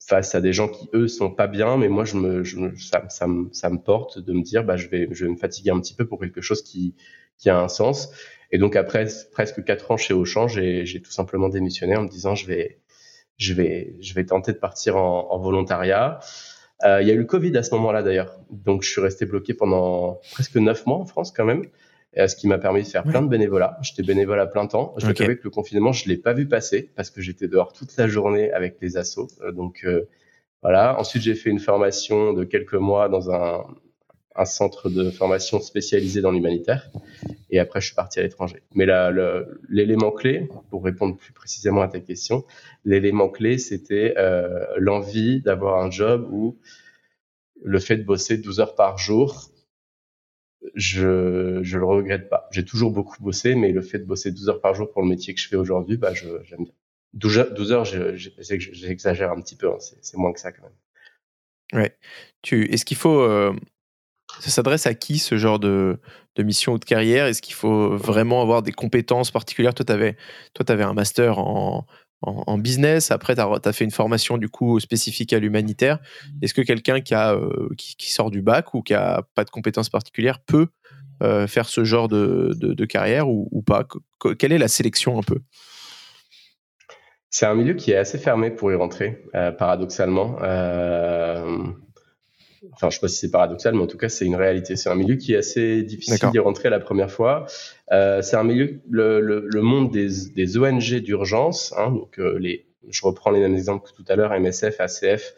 face 0.00 0.34
à 0.34 0.40
des 0.40 0.52
gens 0.52 0.68
qui 0.68 0.88
eux 0.94 1.08
sont 1.08 1.30
pas 1.30 1.46
bien, 1.46 1.76
mais 1.76 1.88
moi 1.88 2.04
je 2.04 2.16
me, 2.16 2.44
je 2.44 2.58
ça, 2.76 3.04
ça, 3.08 3.26
me 3.26 3.48
ça 3.52 3.70
me 3.70 3.78
porte 3.78 4.18
de 4.18 4.32
me 4.32 4.42
dire 4.42 4.64
bah 4.64 4.76
je 4.76 4.88
vais 4.88 5.08
je 5.10 5.24
vais 5.24 5.30
me 5.30 5.36
fatiguer 5.36 5.70
un 5.70 5.80
petit 5.80 5.94
peu 5.94 6.06
pour 6.06 6.20
quelque 6.20 6.40
chose 6.40 6.62
qui 6.62 6.94
qui 7.38 7.50
a 7.50 7.58
un 7.58 7.68
sens 7.68 8.12
et 8.52 8.58
donc 8.58 8.76
après 8.76 9.06
presque 9.32 9.64
quatre 9.64 9.90
ans 9.90 9.96
chez 9.96 10.14
Auchan, 10.14 10.46
j'ai 10.46 11.02
tout 11.02 11.10
simplement 11.10 11.48
démissionné 11.48 11.96
en 11.96 12.02
me 12.02 12.08
disant 12.08 12.34
je 12.34 12.46
vais 12.46 12.78
je 13.38 13.54
vais 13.54 13.96
je 14.00 14.14
vais 14.14 14.26
tenter 14.26 14.52
de 14.52 14.58
partir 14.58 14.96
en, 14.96 15.32
en 15.32 15.38
volontariat. 15.38 16.20
Euh, 16.84 17.00
il 17.00 17.08
y 17.08 17.10
a 17.10 17.14
eu 17.14 17.26
Covid 17.26 17.56
à 17.56 17.62
ce 17.62 17.74
moment-là 17.76 18.02
d'ailleurs, 18.02 18.38
donc 18.50 18.82
je 18.82 18.90
suis 18.90 19.00
resté 19.00 19.24
bloqué 19.24 19.54
pendant 19.54 20.20
presque 20.32 20.56
neuf 20.56 20.84
mois 20.84 20.98
en 20.98 21.06
France 21.06 21.32
quand 21.32 21.44
même. 21.44 21.64
Et 22.14 22.28
ce 22.28 22.36
qui 22.36 22.46
m'a 22.46 22.58
permis 22.58 22.82
de 22.82 22.88
faire 22.88 23.04
plein 23.04 23.22
de 23.22 23.28
bénévolat. 23.28 23.78
J'étais 23.80 24.02
bénévole 24.02 24.38
à 24.38 24.46
plein 24.46 24.66
temps. 24.66 24.94
Je 24.98 25.08
okay. 25.08 25.36
que 25.36 25.44
le 25.44 25.50
confinement, 25.50 25.92
je 25.92 26.08
l'ai 26.08 26.18
pas 26.18 26.34
vu 26.34 26.46
passer 26.46 26.90
parce 26.94 27.10
que 27.10 27.22
j'étais 27.22 27.48
dehors 27.48 27.72
toute 27.72 27.96
la 27.96 28.06
journée 28.06 28.52
avec 28.52 28.76
les 28.82 28.98
assos. 28.98 29.28
Euh, 29.42 29.50
donc 29.52 29.80
euh, 29.84 30.08
voilà. 30.62 30.98
Ensuite, 30.98 31.22
j'ai 31.22 31.34
fait 31.34 31.48
une 31.48 31.58
formation 31.58 32.34
de 32.34 32.44
quelques 32.44 32.74
mois 32.74 33.08
dans 33.08 33.30
un, 33.30 33.64
un 34.34 34.44
centre 34.44 34.88
de 34.88 35.10
formation 35.10 35.60
spécialisé 35.60 36.20
dans 36.20 36.30
l'humanitaire. 36.30 36.90
Et 37.50 37.58
après, 37.58 37.80
je 37.80 37.86
suis 37.86 37.94
parti 37.94 38.18
à 38.18 38.22
l'étranger. 38.22 38.62
Mais 38.74 38.86
l'élément 39.68 40.10
clé, 40.10 40.48
pour 40.70 40.84
répondre 40.84 41.16
plus 41.16 41.32
précisément 41.32 41.82
à 41.82 41.88
ta 41.88 42.00
question, 42.00 42.44
l'élément 42.84 43.28
clé, 43.28 43.58
c'était 43.58 44.14
euh, 44.16 44.66
l'envie 44.78 45.42
d'avoir 45.42 45.82
un 45.82 45.90
job 45.90 46.28
où 46.30 46.58
le 47.62 47.78
fait 47.78 47.96
de 47.96 48.04
bosser 48.04 48.38
12 48.38 48.60
heures 48.60 48.74
par 48.74 48.98
jour 48.98 49.51
je 50.74 51.60
je 51.62 51.78
le 51.78 51.84
regrette 51.84 52.28
pas. 52.28 52.48
J'ai 52.50 52.64
toujours 52.64 52.90
beaucoup 52.92 53.22
bossé, 53.22 53.54
mais 53.54 53.72
le 53.72 53.82
fait 53.82 53.98
de 53.98 54.04
bosser 54.04 54.30
12 54.30 54.48
heures 54.48 54.60
par 54.60 54.74
jour 54.74 54.90
pour 54.90 55.02
le 55.02 55.08
métier 55.08 55.34
que 55.34 55.40
je 55.40 55.48
fais 55.48 55.56
aujourd'hui, 55.56 55.96
bah 55.96 56.14
je 56.14 56.28
j'aime 56.44 56.64
bien. 56.64 56.72
12 57.14 57.38
heures, 57.38 57.54
12 57.54 57.72
heures 57.72 57.84
j'exagère 57.84 59.32
un 59.32 59.40
petit 59.40 59.56
peu, 59.56 59.68
hein, 59.68 59.76
c'est 59.78 60.16
moins 60.16 60.32
que 60.32 60.40
ça 60.40 60.52
quand 60.52 60.62
même. 60.62 61.80
Ouais. 61.82 61.96
Tu 62.42 62.70
est-ce 62.72 62.84
qu'il 62.84 62.96
faut 62.96 63.20
euh, 63.20 63.54
ça 64.40 64.50
s'adresse 64.50 64.86
à 64.86 64.94
qui 64.94 65.18
ce 65.18 65.36
genre 65.36 65.58
de, 65.58 65.98
de 66.36 66.42
mission 66.42 66.74
ou 66.74 66.78
de 66.78 66.84
carrière? 66.84 67.26
Est-ce 67.26 67.42
qu'il 67.42 67.54
faut 67.54 67.96
vraiment 67.96 68.42
avoir 68.42 68.62
des 68.62 68.72
compétences 68.72 69.30
particulières? 69.30 69.74
Toi, 69.74 69.84
tu 69.84 70.16
toi, 70.54 70.70
avais 70.70 70.84
un 70.84 70.94
master 70.94 71.38
en, 71.38 71.86
en, 72.22 72.58
business. 72.58 73.10
Après, 73.10 73.34
tu 73.34 73.40
as, 73.40 73.72
fait 73.72 73.84
une 73.84 73.90
formation 73.90 74.38
du 74.38 74.48
coup 74.48 74.78
spécifique 74.80 75.32
à 75.32 75.38
l'humanitaire. 75.38 75.98
Est-ce 76.40 76.54
que 76.54 76.62
quelqu'un 76.62 77.00
qui, 77.00 77.14
a, 77.14 77.34
euh, 77.34 77.68
qui, 77.76 78.10
sort 78.12 78.30
du 78.30 78.42
bac 78.42 78.74
ou 78.74 78.82
qui 78.82 78.94
a 78.94 79.22
pas 79.34 79.44
de 79.44 79.50
compétences 79.50 79.88
particulières 79.88 80.40
peut 80.40 80.68
euh, 81.22 81.46
faire 81.46 81.68
ce 81.68 81.84
genre 81.84 82.08
de, 82.08 82.52
de, 82.58 82.84
carrière 82.84 83.28
ou, 83.28 83.48
ou 83.50 83.62
pas? 83.62 83.86
Quelle 84.38 84.52
est 84.52 84.58
la 84.58 84.68
sélection 84.68 85.18
un 85.18 85.22
peu? 85.22 85.40
C'est 87.30 87.46
un 87.46 87.54
milieu 87.54 87.74
qui 87.74 87.92
est 87.92 87.96
assez 87.96 88.18
fermé 88.18 88.50
pour 88.50 88.70
y 88.70 88.74
rentrer, 88.74 89.24
euh, 89.34 89.52
paradoxalement. 89.52 90.36
Enfin, 92.72 92.90
je 92.90 92.94
sais 92.94 93.00
pas 93.00 93.08
si 93.08 93.16
c'est 93.16 93.30
paradoxal, 93.30 93.74
mais 93.74 93.82
en 93.82 93.86
tout 93.86 93.98
cas, 93.98 94.08
c'est 94.08 94.24
une 94.24 94.36
réalité. 94.36 94.76
C'est 94.76 94.88
un 94.88 94.94
milieu 94.94 95.16
qui 95.16 95.34
est 95.34 95.38
assez 95.38 95.82
difficile 95.82 96.30
d'y 96.30 96.38
rentrer 96.38 96.70
la 96.70 96.78
première 96.78 97.10
fois. 97.10 97.46
Euh, 97.90 98.22
c'est 98.22 98.36
un 98.36 98.44
milieu, 98.44 98.80
le, 98.88 99.20
le, 99.20 99.46
le 99.48 99.62
monde 99.62 99.90
des, 99.90 100.08
des 100.34 100.58
ONG 100.58 100.94
d'urgence, 101.00 101.74
hein, 101.76 101.90
donc 101.90 102.18
euh, 102.18 102.38
les, 102.38 102.66
je 102.88 103.04
reprends 103.04 103.30
les 103.30 103.40
mêmes 103.40 103.54
exemples 103.54 103.90
que 103.90 103.94
tout 103.94 104.04
à 104.08 104.16
l'heure, 104.16 104.38
MSF, 104.38 104.80
ACF, 104.80 105.34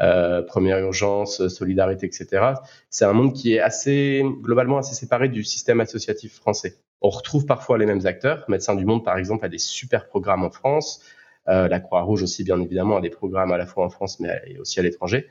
euh, 0.00 0.42
Première 0.42 0.78
Urgence, 0.78 1.48
Solidarité, 1.48 2.06
etc. 2.06 2.52
C'est 2.88 3.04
un 3.04 3.12
monde 3.12 3.34
qui 3.34 3.54
est 3.54 3.60
assez, 3.60 4.24
globalement, 4.40 4.78
assez 4.78 4.94
séparé 4.94 5.28
du 5.28 5.42
système 5.42 5.80
associatif 5.80 6.36
français. 6.36 6.76
On 7.02 7.10
retrouve 7.10 7.46
parfois 7.46 7.78
les 7.78 7.86
mêmes 7.86 8.06
acteurs. 8.06 8.44
Médecins 8.48 8.76
du 8.76 8.84
Monde, 8.84 9.04
par 9.04 9.18
exemple, 9.18 9.44
a 9.44 9.48
des 9.48 9.58
super 9.58 10.06
programmes 10.06 10.44
en 10.44 10.50
France. 10.50 11.02
La 11.46 11.80
Croix-Rouge 11.80 12.22
aussi, 12.22 12.44
bien 12.44 12.60
évidemment, 12.60 12.98
a 12.98 13.00
des 13.00 13.10
programmes 13.10 13.50
à 13.50 13.56
la 13.56 13.66
fois 13.66 13.84
en 13.84 13.88
France, 13.88 14.20
mais 14.20 14.56
aussi 14.60 14.78
à 14.78 14.82
l'étranger. 14.82 15.26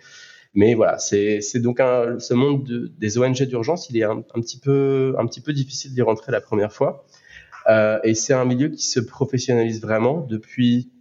Mais 0.53 0.73
voilà, 0.73 0.97
c'est 0.97 1.39
donc 1.55 1.79
ce 1.79 2.33
monde 2.33 2.63
de, 2.63 2.91
des 2.97 3.17
ONG 3.17 3.43
d'urgence, 3.43 3.89
il 3.89 3.97
est 3.97 4.03
un, 4.03 4.21
petit 4.21 4.59
peu 4.59 5.53
difficile 5.53 5.93
d'y 5.93 6.01
rentrer 6.01 6.31
la 6.31 6.41
première 6.41 6.73
fois. 6.73 7.05
Euh, 7.67 7.99
et 8.03 8.15
c'est 8.15 8.33
un 8.33 8.45
milieu 8.45 8.69
qui 8.69 8.83
se 8.83 8.99
professionnalise 8.99 9.81
vraiment 9.81 10.21
depuis, 10.21 10.91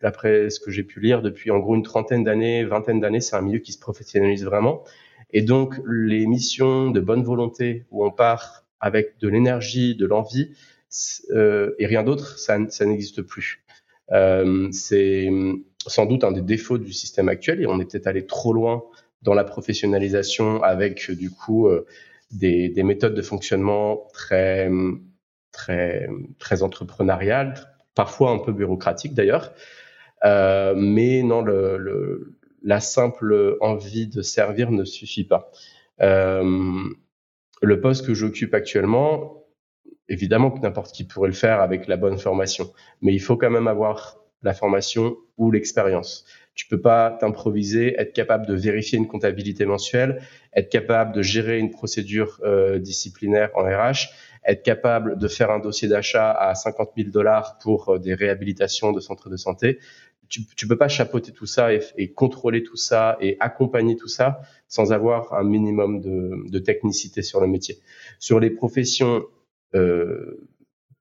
d'après 0.00 0.50
ce 0.50 0.60
que 0.60 0.70
j'ai 0.70 0.84
pu 0.84 1.00
lire, 1.00 1.22
depuis 1.22 1.50
en 1.50 1.58
gros 1.58 1.74
une 1.74 1.82
trentaine 1.82 2.22
d'années, 2.22 2.64
vingtaine 2.64 3.00
d'années, 3.00 3.20
c'est 3.20 3.36
un 3.36 3.42
milieu 3.42 3.58
qui 3.58 3.72
se 3.72 3.78
professionnalise 3.80 4.44
vraiment. 4.44 4.84
Et 5.32 5.42
donc 5.42 5.74
les 5.86 6.26
missions 6.26 6.90
de 6.90 7.00
bonne 7.00 7.24
volonté 7.24 7.86
où 7.90 8.04
on 8.04 8.10
part 8.10 8.64
avec 8.78 9.18
de 9.18 9.28
l'énergie, 9.28 9.96
de 9.96 10.06
l'envie 10.06 10.52
euh, 11.30 11.74
et 11.78 11.86
rien 11.86 12.04
d'autre, 12.04 12.38
ça, 12.38 12.58
ça 12.68 12.86
n'existe 12.86 13.22
plus. 13.22 13.64
Euh, 14.12 14.68
c'est 14.70 15.28
sans 15.86 16.06
doute 16.06 16.24
un 16.24 16.32
des 16.32 16.42
défauts 16.42 16.78
du 16.78 16.92
système 16.92 17.28
actuel 17.28 17.62
et 17.62 17.66
on 17.66 17.80
est 17.80 17.90
peut-être 17.90 18.06
allé 18.06 18.26
trop 18.26 18.52
loin 18.52 18.84
dans 19.22 19.34
la 19.34 19.44
professionnalisation 19.44 20.62
avec 20.62 21.10
du 21.10 21.30
coup 21.30 21.68
euh, 21.68 21.86
des, 22.30 22.68
des, 22.68 22.82
méthodes 22.82 23.14
de 23.14 23.22
fonctionnement 23.22 24.06
très 24.12 24.70
très 25.52 26.08
très 26.38 26.62
entrepreneuriales, 26.62 27.54
parfois 27.94 28.30
un 28.30 28.38
peu 28.38 28.52
bureaucratiques 28.52 29.14
d'ailleurs. 29.14 29.52
Euh, 30.24 30.74
mais 30.76 31.22
non, 31.22 31.42
le, 31.42 32.36
la 32.62 32.80
simple 32.80 33.56
envie 33.60 34.06
de 34.06 34.22
servir 34.22 34.70
ne 34.70 34.84
suffit 34.84 35.24
pas. 35.24 35.50
Euh, 36.02 36.82
le 37.62 37.80
poste 37.80 38.06
que 38.06 38.14
j'occupe 38.14 38.54
actuellement, 38.54 39.44
évidemment 40.08 40.50
que 40.50 40.60
n'importe 40.60 40.92
qui 40.92 41.04
pourrait 41.04 41.28
le 41.28 41.34
faire 41.34 41.60
avec 41.60 41.86
la 41.86 41.96
bonne 41.96 42.18
formation, 42.18 42.70
mais 43.00 43.14
il 43.14 43.20
faut 43.20 43.36
quand 43.36 43.50
même 43.50 43.68
avoir 43.68 44.18
la 44.46 44.54
formation 44.54 45.16
ou 45.36 45.50
l'expérience. 45.50 46.24
Tu 46.54 46.66
peux 46.66 46.80
pas 46.80 47.10
t'improviser, 47.20 47.94
être 48.00 48.14
capable 48.14 48.46
de 48.46 48.54
vérifier 48.54 48.96
une 48.96 49.08
comptabilité 49.08 49.66
mensuelle, 49.66 50.22
être 50.54 50.70
capable 50.70 51.12
de 51.12 51.20
gérer 51.20 51.58
une 51.58 51.70
procédure 51.70 52.40
euh, 52.44 52.78
disciplinaire 52.78 53.50
en 53.54 53.64
RH, 53.64 54.08
être 54.46 54.62
capable 54.62 55.18
de 55.18 55.28
faire 55.28 55.50
un 55.50 55.58
dossier 55.58 55.88
d'achat 55.88 56.30
à 56.32 56.54
50 56.54 56.92
000 56.96 57.10
dollars 57.10 57.58
pour 57.58 57.90
euh, 57.90 57.98
des 57.98 58.14
réhabilitations 58.14 58.92
de 58.92 59.00
centres 59.00 59.28
de 59.28 59.36
santé. 59.36 59.78
Tu, 60.28 60.40
tu 60.56 60.66
peux 60.66 60.78
pas 60.78 60.88
chapeauter 60.88 61.32
tout 61.32 61.46
ça 61.46 61.74
et, 61.74 61.80
et, 61.98 62.12
contrôler 62.12 62.62
tout 62.62 62.76
ça 62.76 63.16
et 63.20 63.36
accompagner 63.38 63.96
tout 63.96 64.08
ça 64.08 64.40
sans 64.66 64.92
avoir 64.92 65.34
un 65.34 65.44
minimum 65.44 66.00
de, 66.00 66.50
de 66.50 66.58
technicité 66.58 67.22
sur 67.22 67.40
le 67.40 67.46
métier. 67.46 67.78
Sur 68.18 68.40
les 68.40 68.50
professions 68.50 69.24
euh, 69.74 70.48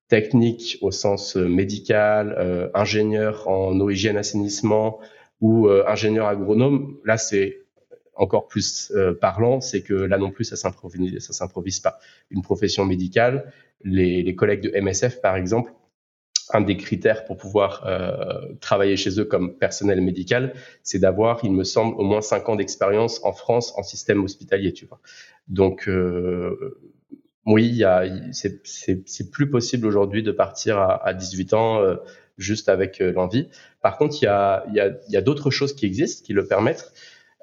technique 0.08 0.78
au 0.82 0.92
sens 0.92 1.36
euh, 1.38 1.48
médical, 1.48 2.36
euh, 2.38 2.70
ingénieur 2.74 3.48
en 3.48 3.80
eau 3.80 3.90
hygiène 3.90 4.18
assainissement 4.18 5.00
ou 5.42 5.68
euh, 5.68 5.84
ingénieur 5.88 6.28
agronome, 6.28 6.98
là 7.06 7.18
c'est 7.18 7.62
encore 8.18 8.48
plus 8.48 8.94
parlant, 9.20 9.60
c'est 9.60 9.82
que 9.82 9.94
là 9.94 10.18
non 10.18 10.32
plus 10.32 10.46
ça 10.46 10.56
s'improvise, 10.56 11.20
ça 11.20 11.34
s'improvise 11.34 11.82
pas. 11.82 12.00
Une 12.30 12.42
profession 12.42 12.86
médicale, 12.86 13.52
les, 13.84 14.24
les, 14.24 14.36
collègues 14.36 14.62
de 14.62 14.80
MSF 14.80 15.20
par 15.20 15.36
exemple, 15.36 15.74
un 16.54 16.62
des 16.62 16.78
critères 16.78 17.26
pour 17.26 17.38
pouvoir 17.38 17.84
euh, 17.86 18.54
travailler 18.62 18.98
chez 18.98 19.20
eux 19.20 19.26
comme 19.26 19.58
personnel 19.58 20.02
médical, 20.02 20.54
c'est 20.84 21.00
d'avoir, 21.00 21.40
il 21.44 21.52
me 21.52 21.64
semble, 21.64 21.96
au 22.00 22.04
moins 22.04 22.22
cinq 22.22 22.48
ans 22.50 22.56
d'expérience 22.56 23.24
en 23.24 23.34
France 23.34 23.74
en 23.78 23.84
système 23.84 24.24
hospitalier, 24.24 24.74
tu 24.74 24.86
vois. 24.86 25.00
Donc 25.48 25.88
euh, 25.88 26.78
oui, 27.46 27.84
c'est 28.32 29.32
plus 29.32 29.50
possible 29.50 29.86
aujourd'hui 29.86 30.24
de 30.24 30.32
partir 30.32 30.78
à, 30.78 31.06
à 31.06 31.14
18 31.14 31.54
ans 31.54 31.82
euh, 31.82 31.96
juste 32.38 32.70
avec 32.70 33.02
euh, 33.02 33.12
l'envie. 33.12 33.50
Par 33.82 33.98
contre, 33.98 34.16
il 34.22 34.26
y 34.26 34.28
a, 34.28 34.66
y 34.74 34.80
a, 34.80 34.92
y 35.10 35.18
a 35.18 35.22
d'autres 35.22 35.52
choses 35.52 35.76
qui 35.76 35.86
existent, 35.86 36.26
qui 36.26 36.34
le 36.34 36.48
permettent. 36.48 36.92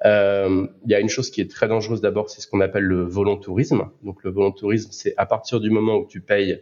Euh, 0.05 0.67
il 0.85 0.91
y 0.91 0.95
a 0.95 1.01
une 1.01 1.09
chose 1.09 1.31
qui 1.31 1.41
est 1.41 1.51
très 1.51 1.69
dangereuse 1.69 2.01
d'abord, 2.01 2.29
c'est 2.29 2.41
ce 2.41 2.49
qu'on 2.49 2.61
appelle 2.61 2.85
le 2.85 3.05
volontourisme. 3.05 3.91
Donc 4.03 4.25
le 4.25 4.31
volontourisme, 4.31 4.91
c'est 4.91 5.15
à 5.17 5.27
partir 5.27 5.61
du 5.61 5.71
moment 5.71 5.97
où 5.97 6.07
tu 6.07 6.21
payes, 6.21 6.61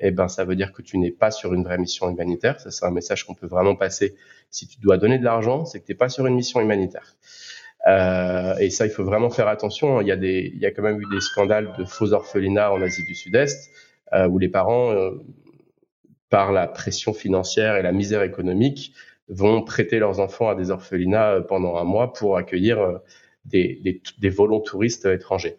eh 0.00 0.10
ben 0.10 0.26
ça 0.28 0.44
veut 0.44 0.56
dire 0.56 0.72
que 0.72 0.82
tu 0.82 0.98
n'es 0.98 1.12
pas 1.12 1.30
sur 1.30 1.54
une 1.54 1.62
vraie 1.62 1.78
mission 1.78 2.10
humanitaire. 2.10 2.58
Ça, 2.58 2.70
c'est 2.70 2.84
un 2.84 2.90
message 2.90 3.24
qu'on 3.24 3.34
peut 3.34 3.46
vraiment 3.46 3.76
passer. 3.76 4.16
Si 4.50 4.66
tu 4.66 4.80
dois 4.80 4.96
donner 4.96 5.18
de 5.18 5.24
l'argent, 5.24 5.64
c'est 5.64 5.80
que 5.80 5.86
tu 5.86 5.92
n'es 5.92 5.96
pas 5.96 6.08
sur 6.08 6.26
une 6.26 6.34
mission 6.34 6.60
humanitaire. 6.60 7.16
Euh, 7.86 8.56
et 8.58 8.70
ça, 8.70 8.86
il 8.86 8.90
faut 8.90 9.04
vraiment 9.04 9.30
faire 9.30 9.48
attention. 9.48 10.00
Il 10.00 10.08
y 10.08 10.12
a 10.12 10.16
des, 10.16 10.52
il 10.54 10.60
y 10.60 10.66
a 10.66 10.70
quand 10.70 10.82
même 10.82 11.00
eu 11.00 11.06
des 11.10 11.20
scandales 11.20 11.72
de 11.78 11.84
faux 11.84 12.12
orphelinats 12.12 12.72
en 12.72 12.80
Asie 12.82 13.04
du 13.04 13.14
Sud-Est, 13.14 13.70
euh, 14.12 14.28
où 14.28 14.38
les 14.38 14.48
parents, 14.48 14.92
euh, 14.92 15.12
par 16.28 16.52
la 16.52 16.66
pression 16.66 17.12
financière 17.12 17.76
et 17.76 17.82
la 17.82 17.92
misère 17.92 18.22
économique, 18.22 18.92
vont 19.28 19.62
prêter 19.62 19.98
leurs 19.98 20.20
enfants 20.20 20.48
à 20.48 20.54
des 20.54 20.70
orphelinats 20.70 21.32
euh, 21.32 21.40
pendant 21.40 21.76
un 21.76 21.84
mois 21.84 22.12
pour 22.12 22.36
accueillir 22.36 23.00
des, 23.44 23.80
des, 23.82 24.02
des 24.18 24.34
touristes 24.64 25.06
étrangers. 25.06 25.56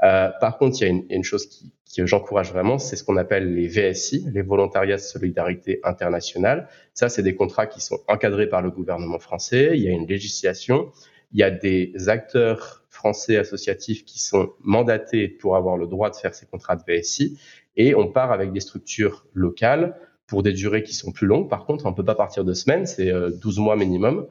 par 0.00 0.56
contre, 0.58 0.78
il 0.80 0.84
y 0.84 0.86
a 0.86 0.88
une, 0.88 1.04
une 1.10 1.24
chose 1.24 1.46
qui, 1.46 1.72
que 1.96 2.06
j'encourage 2.06 2.52
vraiment, 2.52 2.78
c'est 2.78 2.96
ce 2.96 3.04
qu'on 3.04 3.16
appelle 3.16 3.54
les 3.54 3.66
VSI, 3.66 4.26
les 4.32 4.42
volontariats 4.42 4.96
de 4.96 5.00
solidarité 5.02 5.80
internationale. 5.82 6.68
Ça, 6.94 7.08
c'est 7.08 7.22
des 7.22 7.34
contrats 7.34 7.66
qui 7.66 7.80
sont 7.80 7.98
encadrés 8.08 8.48
par 8.48 8.62
le 8.62 8.70
gouvernement 8.70 9.18
français. 9.18 9.72
Il 9.74 9.82
y 9.82 9.88
a 9.88 9.90
une 9.90 10.06
législation 10.06 10.92
il 11.32 11.38
y 11.38 11.42
a 11.42 11.50
des 11.50 11.92
acteurs 12.08 12.84
français 12.88 13.36
associatifs 13.36 14.04
qui 14.04 14.18
sont 14.18 14.52
mandatés 14.60 15.28
pour 15.28 15.56
avoir 15.56 15.76
le 15.76 15.86
droit 15.86 16.10
de 16.10 16.16
faire 16.16 16.34
ces 16.34 16.46
contrats 16.46 16.76
de 16.76 16.82
VSI 16.86 17.38
et 17.76 17.94
on 17.94 18.08
part 18.08 18.32
avec 18.32 18.52
des 18.52 18.60
structures 18.60 19.26
locales 19.32 19.96
pour 20.26 20.42
des 20.42 20.52
durées 20.52 20.82
qui 20.82 20.94
sont 20.94 21.12
plus 21.12 21.26
longues. 21.26 21.48
Par 21.48 21.66
contre, 21.66 21.86
on 21.86 21.94
peut 21.94 22.04
pas 22.04 22.14
partir 22.14 22.44
de 22.44 22.52
semaines, 22.52 22.86
c'est 22.86 23.10
12 23.10 23.58
euh, 23.58 23.62
mois 23.62 23.76
minimum. 23.76 24.26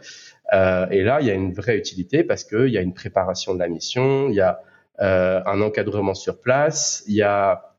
Euh, 0.53 0.87
et 0.89 1.03
là, 1.03 1.19
il 1.21 1.27
y 1.27 1.31
a 1.31 1.33
une 1.33 1.53
vraie 1.53 1.77
utilité 1.77 2.23
parce 2.23 2.43
qu'il 2.43 2.69
y 2.69 2.77
a 2.77 2.81
une 2.81 2.93
préparation 2.93 3.53
de 3.53 3.59
la 3.59 3.67
mission, 3.67 4.29
il 4.29 4.35
y 4.35 4.41
a 4.41 4.61
euh, 5.01 5.41
un 5.45 5.61
encadrement 5.61 6.13
sur 6.13 6.39
place, 6.39 7.03
il 7.07 7.15
y 7.15 7.21
a 7.21 7.75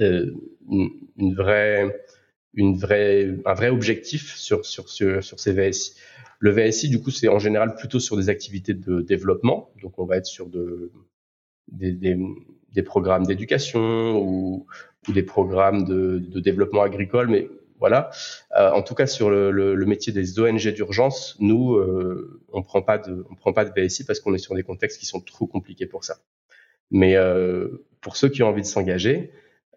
euh, 0.00 0.32
une, 0.70 0.90
une, 1.16 1.34
vraie, 1.34 2.04
une 2.54 2.76
vraie, 2.76 3.34
un 3.46 3.54
vrai 3.54 3.68
objectif 3.68 4.34
sur, 4.36 4.64
sur, 4.66 4.88
sur, 4.88 5.22
sur 5.22 5.40
ces 5.40 5.52
VSI. 5.52 5.94
Le 6.38 6.50
VSI, 6.50 6.88
du 6.88 7.00
coup, 7.00 7.10
c'est 7.10 7.28
en 7.28 7.38
général 7.38 7.74
plutôt 7.74 8.00
sur 8.00 8.16
des 8.16 8.28
activités 8.28 8.74
de 8.74 9.00
développement. 9.00 9.70
Donc, 9.80 9.98
on 9.98 10.04
va 10.04 10.16
être 10.16 10.26
sur 10.26 10.48
de, 10.48 10.90
des, 11.68 11.92
des, 11.92 12.18
des 12.74 12.82
programmes 12.82 13.24
d'éducation 13.24 14.18
ou, 14.20 14.66
ou, 15.08 15.12
des 15.12 15.22
programmes 15.22 15.84
de, 15.84 16.18
de, 16.18 16.40
développement 16.40 16.82
agricole. 16.82 17.28
Mais 17.28 17.48
voilà. 17.78 18.10
Euh, 18.58 18.70
en 18.72 18.82
tout 18.82 18.94
cas, 18.94 19.06
sur 19.06 19.30
le, 19.30 19.50
le, 19.50 19.74
le 19.74 19.86
métier 19.86 20.12
des 20.12 20.40
ONG 20.40 20.68
d'urgence, 20.74 21.36
nous, 21.38 21.74
euh, 21.76 22.42
on 22.52 22.62
prend 22.62 22.82
pas 22.82 22.98
de, 22.98 23.24
on 23.30 23.34
prend 23.34 23.52
pas 23.52 23.64
de 23.64 23.72
VSI 23.80 24.04
parce 24.04 24.20
qu'on 24.20 24.34
est 24.34 24.38
sur 24.38 24.54
des 24.54 24.62
contextes 24.62 24.98
qui 24.98 25.06
sont 25.06 25.20
trop 25.20 25.46
compliqués 25.46 25.86
pour 25.86 26.04
ça. 26.04 26.16
Mais 26.90 27.16
euh, 27.16 27.86
pour 28.00 28.16
ceux 28.16 28.28
qui 28.28 28.42
ont 28.42 28.48
envie 28.48 28.62
de 28.62 28.66
s'engager, 28.66 29.30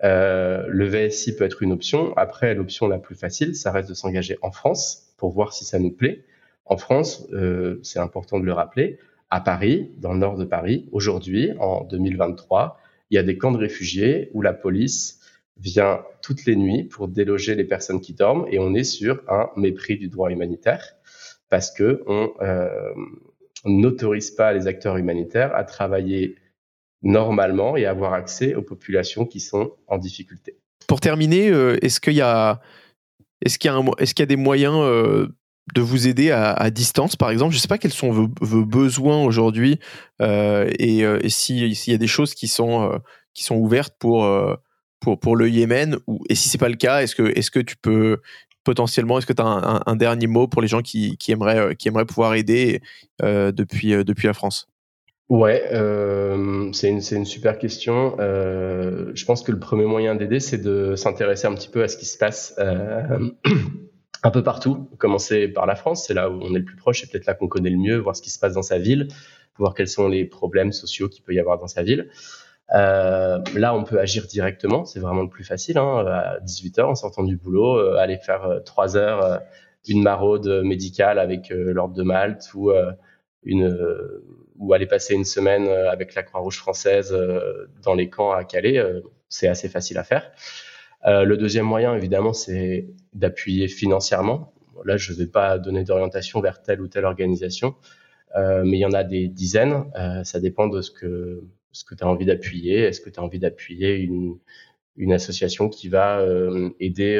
euh, 0.05 0.65
le 0.69 0.87
VSI 0.87 1.35
peut 1.35 1.43
être 1.43 1.63
une 1.63 1.71
option. 1.71 2.15
Après, 2.15 2.53
l'option 2.53 2.87
la 2.87 2.99
plus 2.99 3.15
facile, 3.15 3.55
ça 3.55 3.71
reste 3.71 3.89
de 3.89 3.95
s'engager 3.95 4.37
en 4.41 4.51
France 4.51 5.13
pour 5.17 5.31
voir 5.31 5.51
si 5.51 5.65
ça 5.65 5.79
nous 5.79 5.91
plaît. 5.91 6.23
En 6.65 6.77
France, 6.77 7.27
euh, 7.33 7.79
c'est 7.83 7.99
important 7.99 8.39
de 8.39 8.45
le 8.45 8.53
rappeler, 8.53 8.99
à 9.31 9.41
Paris, 9.41 9.91
dans 9.97 10.13
le 10.13 10.19
nord 10.19 10.37
de 10.37 10.45
Paris, 10.45 10.87
aujourd'hui, 10.91 11.51
en 11.59 11.83
2023, 11.83 12.79
il 13.09 13.15
y 13.15 13.17
a 13.17 13.23
des 13.23 13.37
camps 13.37 13.51
de 13.51 13.57
réfugiés 13.57 14.29
où 14.33 14.41
la 14.41 14.53
police 14.53 15.19
vient 15.57 16.01
toutes 16.21 16.45
les 16.45 16.55
nuits 16.55 16.83
pour 16.83 17.07
déloger 17.07 17.55
les 17.55 17.63
personnes 17.63 18.01
qui 18.01 18.13
dorment 18.13 18.45
et 18.51 18.59
on 18.59 18.73
est 18.73 18.83
sur 18.83 19.21
un 19.27 19.49
mépris 19.55 19.97
du 19.97 20.09
droit 20.09 20.29
humanitaire 20.29 20.95
parce 21.49 21.71
que 21.71 22.03
on 22.07 22.33
euh, 22.41 22.93
n'autorise 23.63 24.31
pas 24.31 24.53
les 24.53 24.67
acteurs 24.67 24.97
humanitaires 24.97 25.55
à 25.55 25.63
travailler 25.63 26.35
normalement 27.05 27.77
et 27.77 27.85
avoir 27.85 28.13
accès 28.13 28.55
aux 28.55 28.63
populations 28.63 29.25
qui 29.25 29.39
sont 29.39 29.71
en 29.87 29.97
difficulté. 29.97 30.57
Pour 30.87 30.99
terminer, 30.99 31.49
euh, 31.49 31.77
est-ce 31.81 32.01
qu'il 32.01 32.13
y 32.13 32.21
a 32.21 32.59
est-ce 33.41 33.59
qu'il 33.59 33.69
y 33.69 34.21
a, 34.21 34.25
des 34.25 34.35
moyens 34.37 34.75
euh, 34.77 35.27
de 35.75 35.81
vous 35.81 36.07
aider 36.07 36.31
à, 36.31 36.69
distance, 36.71 37.15
par 37.15 37.29
exemple? 37.29 37.51
Je 37.51 37.57
ne 37.57 37.61
sais 37.61 37.67
pas 37.67 37.77
quels 37.77 37.93
sont 37.93 38.09
vos, 38.11 38.65
besoins 38.65 39.23
aujourd'hui 39.23 39.77
euh, 40.21 40.71
et, 40.79 40.99
et 41.01 41.29
s'il 41.29 41.67
y 41.67 41.93
a 41.93 41.97
des 41.97 42.07
choses 42.07 42.33
qui 42.33 42.47
sont, 42.47 42.99
qui 43.33 43.43
sont 43.43 43.57
ouvertes 43.57 43.93
pour, 43.99 44.25
pour, 45.01 45.35
le 45.35 45.49
Yémen 45.49 45.97
ou, 46.07 46.23
et 46.29 46.33
si 46.33 46.49
c'est 46.49 46.57
pas 46.57 46.69
le 46.69 46.75
cas, 46.75 47.03
est-ce 47.03 47.13
que, 47.13 47.23
est 47.23 47.49
que 47.51 47.59
tu 47.59 47.75
peux 47.75 48.21
potentiellement, 48.63 49.19
est-ce 49.19 49.27
que 49.27 49.33
tu 49.33 49.43
as 49.43 49.83
un, 49.85 49.95
dernier 49.95 50.27
mot 50.27 50.47
pour 50.47 50.61
les 50.61 50.67
gens 50.67 50.81
qui, 50.81 51.17
qui, 51.17 51.31
aimeraient, 51.31 51.75
qui 51.75 51.89
aimeraient 51.89 52.05
pouvoir 52.05 52.33
aider 52.33 52.81
depuis, 53.21 53.91
depuis 54.03 54.25
la 54.25 54.33
France? 54.33 54.67
Ouais, 55.27 55.69
euh, 55.71 56.71
c'est 56.71 56.87
une, 56.87 57.01
une, 57.11 57.25
super 57.25 57.57
question. 57.57 58.15
Euh, 58.19 59.11
je 59.15 59.25
pense 59.25 59.41
que 59.41 59.51
le 59.51 59.57
premier 59.57 59.85
moyen 59.85 60.13
d'aider, 60.13 60.39
c'est 60.39 60.59
de 60.59 60.95
s'intéresser 60.95 61.47
un 61.47 61.55
petit 61.55 61.69
peu 61.69 61.81
à 61.81 61.87
ce 61.87 61.97
qui 61.97 62.05
se 62.05 62.17
passe 62.17 62.53
euh, 62.59 63.31
un 64.23 64.29
peu 64.29 64.43
partout. 64.43 64.87
Commencer 64.99 65.47
par 65.47 65.65
la 65.65 65.75
France, 65.75 66.05
c'est 66.05 66.13
là 66.13 66.29
où 66.29 66.39
on 66.43 66.53
est 66.53 66.59
le 66.59 66.65
plus 66.65 66.75
proche, 66.75 67.01
c'est 67.01 67.11
peut-être 67.11 67.25
là 67.25 67.33
qu'on 67.33 67.47
connaît 67.47 67.71
le 67.71 67.77
mieux, 67.77 67.97
voir 67.97 68.15
ce 68.15 68.21
qui 68.21 68.29
se 68.29 68.37
passe 68.37 68.53
dans 68.53 68.61
sa 68.61 68.77
ville, 68.77 69.07
voir 69.57 69.73
quels 69.73 69.87
sont 69.87 70.07
les 70.07 70.25
problèmes 70.25 70.71
sociaux 70.71 71.09
qu'il 71.09 71.23
peut 71.23 71.33
y 71.33 71.39
avoir 71.39 71.57
dans 71.57 71.67
sa 71.67 71.81
ville. 71.81 72.07
Euh, 72.75 73.39
là, 73.55 73.73
on 73.73 73.83
peut 73.83 73.99
agir 73.99 74.27
directement, 74.27 74.85
c'est 74.85 74.99
vraiment 74.99 75.23
le 75.23 75.29
plus 75.29 75.43
facile. 75.43 75.79
Hein, 75.79 76.05
à 76.05 76.39
18h, 76.41 76.83
en 76.83 76.95
sortant 76.95 77.23
du 77.23 77.35
boulot, 77.35 77.77
euh, 77.77 77.97
aller 77.97 78.17
faire 78.17 78.61
3 78.63 78.95
heures 78.95 79.41
une 79.87 80.03
maraude 80.03 80.61
médicale 80.63 81.17
avec 81.17 81.49
l'ordre 81.51 81.95
de 81.95 82.03
Malte 82.03 82.51
ou 82.55 82.71
une 83.45 84.21
ou 84.57 84.73
aller 84.73 84.85
passer 84.85 85.13
une 85.13 85.25
semaine 85.25 85.67
euh, 85.67 85.91
avec 85.91 86.15
la 86.15 86.23
Croix-Rouge 86.23 86.57
française 86.57 87.11
euh, 87.13 87.67
dans 87.83 87.93
les 87.93 88.09
camps 88.09 88.31
à 88.31 88.43
Calais, 88.43 88.77
euh, 88.77 89.01
c'est 89.29 89.47
assez 89.47 89.69
facile 89.69 89.97
à 89.97 90.03
faire. 90.03 90.31
le 91.05 91.35
deuxième 91.35 91.65
moyen, 91.65 91.95
évidemment, 91.95 92.33
c'est 92.33 92.87
d'appuyer 93.13 93.67
financièrement. 93.67 94.53
Là, 94.85 94.97
je 94.97 95.11
ne 95.13 95.17
vais 95.17 95.27
pas 95.27 95.59
donner 95.59 95.83
d'orientation 95.83 96.41
vers 96.41 96.61
telle 96.61 96.81
ou 96.81 96.87
telle 96.87 97.05
organisation, 97.05 97.75
mais 98.35 98.77
il 98.77 98.81
y 98.81 98.85
en 98.85 98.93
a 98.93 99.03
des 99.03 99.27
dizaines. 99.27 99.85
ça 100.23 100.39
dépend 100.39 100.67
de 100.67 100.81
ce 100.81 100.91
que 100.91 101.43
ce 101.71 101.83
que 101.83 101.95
tu 101.95 102.03
as 102.03 102.07
envie 102.07 102.25
d'appuyer. 102.25 102.79
Est-ce 102.79 103.01
que 103.01 103.09
tu 103.09 103.19
as 103.19 103.23
envie 103.23 103.39
d'appuyer 103.39 103.97
une, 103.97 104.37
une 104.95 105.13
association 105.13 105.69
qui 105.69 105.89
va 105.89 106.25
aider 106.79 107.19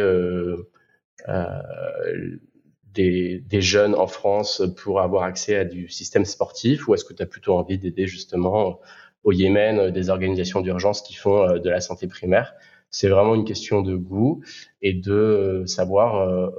des, 2.95 3.61
jeunes 3.61 3.95
en 3.95 4.07
France 4.07 4.61
pour 4.77 5.01
avoir 5.01 5.23
accès 5.23 5.55
à 5.55 5.65
du 5.65 5.89
système 5.89 6.25
sportif 6.25 6.87
ou 6.87 6.93
est-ce 6.93 7.05
que 7.05 7.13
tu 7.13 7.21
as 7.21 7.25
plutôt 7.25 7.57
envie 7.57 7.77
d'aider 7.77 8.07
justement 8.07 8.79
au 9.23 9.31
Yémen 9.31 9.79
euh, 9.79 9.91
des 9.91 10.09
organisations 10.09 10.61
d'urgence 10.61 11.01
qui 11.01 11.13
font 11.13 11.43
euh, 11.43 11.59
de 11.59 11.69
la 11.69 11.81
santé 11.81 12.07
primaire? 12.07 12.53
C'est 12.89 13.09
vraiment 13.09 13.35
une 13.35 13.45
question 13.45 13.81
de 13.81 13.95
goût 13.95 14.41
et 14.81 14.93
de 14.93 15.11
euh, 15.11 15.65
savoir 15.65 16.51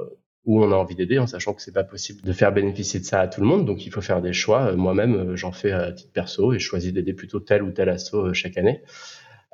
où 0.45 0.63
on 0.63 0.71
a 0.71 0.75
envie 0.77 0.95
d'aider 0.95 1.19
en 1.19 1.27
sachant 1.27 1.55
que 1.55 1.63
c'est 1.63 1.73
pas 1.73 1.85
possible 1.85 2.21
de 2.23 2.33
faire 2.33 2.53
bénéficier 2.53 3.01
de 3.01 3.05
ça 3.05 3.21
à 3.21 3.29
tout 3.29 3.41
le 3.41 3.47
monde. 3.47 3.65
Donc 3.65 3.87
il 3.87 3.93
faut 3.93 4.03
faire 4.03 4.21
des 4.21 4.33
choix. 4.33 4.73
Moi-même 4.77 5.35
j'en 5.35 5.53
fais 5.53 5.73
à 5.73 5.93
titre 5.93 6.13
perso 6.13 6.53
et 6.53 6.59
je 6.59 6.65
choisis 6.65 6.93
d'aider 6.93 7.15
plutôt 7.15 7.41
tel 7.41 7.63
ou 7.63 7.73
tel 7.73 7.89
asso 7.89 8.33
chaque 8.33 8.59
année. 8.59 8.83